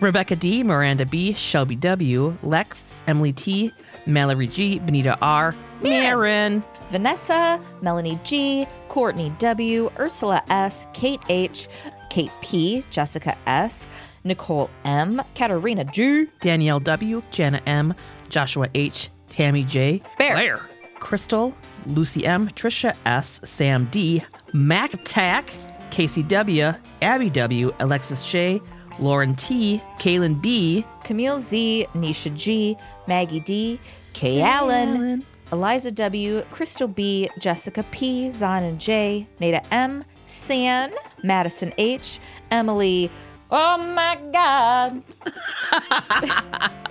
[0.00, 3.72] Rebekah D, Miranda B, Shelby W, Lex, Emily T,
[4.06, 11.68] Mallorie G, Bonita R, Maren, Vanessa, Melanie G, Courtney W, Ursula S, Kate H,
[12.10, 13.88] Kate P, Jessica S,
[14.24, 17.94] Nicole M, Katarina G, Danielle W, Jana M,
[18.32, 20.68] Joshua H, Tammi J, Bear.
[20.98, 21.54] Crystal,
[21.86, 24.22] Lucy M, Tricia S, Sam D,
[24.54, 25.52] Mac Attack,
[25.90, 26.72] Casey W,
[27.02, 28.60] Abby W, Alexis J,
[28.98, 32.76] Lauren T, Kaylin B, Camille Z, Nisha G,
[33.06, 33.78] Maggie D,
[34.14, 40.92] Kay Allen, Eliza W, Crystal B, Jessica P, Zon and J, Nada M, San,
[41.22, 42.18] Madison H,
[42.50, 43.10] Emily.
[43.54, 45.02] Oh my God.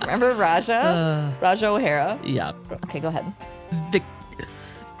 [0.02, 1.36] Remember Raja?
[1.40, 2.18] Raja O'Hara.
[2.24, 2.52] yeah,
[2.84, 3.24] Okay, go ahead.
[3.90, 4.02] Vic.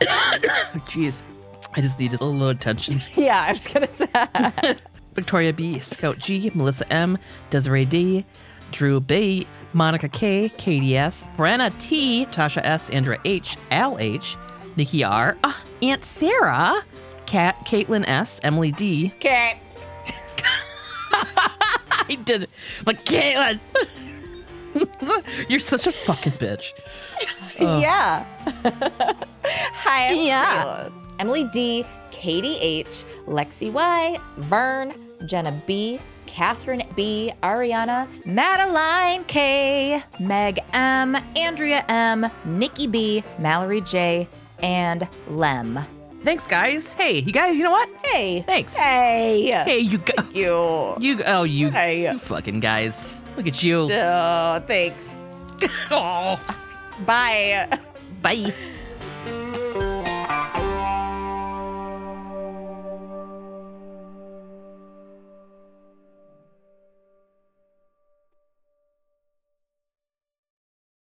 [0.90, 1.22] Jeez,
[1.76, 3.00] I just needed a little attention.
[3.16, 4.76] Yeah, I was going to say.
[5.14, 7.16] Victoria B, Scout G, Melissa M,
[7.50, 8.24] Desiree D,
[8.72, 14.36] Drew B, Monica K, Katie S, Brenna T, Tasha S, Andrea H, Al H,
[14.76, 16.82] Nikki R, ah, Aunt Sarah,
[17.26, 19.12] Kat, Caitlin S, Emily D.
[19.16, 19.58] Okay.
[22.08, 22.50] I did it.
[22.86, 23.60] Like, Caitlin!
[25.48, 26.70] You're such a fucking bitch.
[27.60, 28.24] Yeah.
[28.64, 30.64] Hi, I'm Yeah.
[30.64, 30.92] Caitlin.
[31.20, 34.94] Emily D, Katie H, Lexi Y, Vern,
[35.26, 44.26] Jenna B, Catherine B, Ariana, Madeline K, Meg M, Andrea M, Nikki B, Mallory J,
[44.62, 45.78] and Lem.
[46.22, 46.92] Thanks, guys.
[46.92, 47.88] Hey, you guys, you know what?
[48.04, 48.42] Hey.
[48.46, 48.76] Thanks.
[48.76, 49.50] Hey.
[49.64, 50.14] Hey, you go.
[50.32, 50.96] You.
[51.00, 52.02] You, oh, you, Hey.
[52.12, 53.20] you fucking guys.
[53.36, 53.88] Look at you.
[53.92, 55.08] Oh, thanks.
[55.90, 56.40] Oh,
[57.06, 57.68] Bye.
[58.20, 58.52] bye.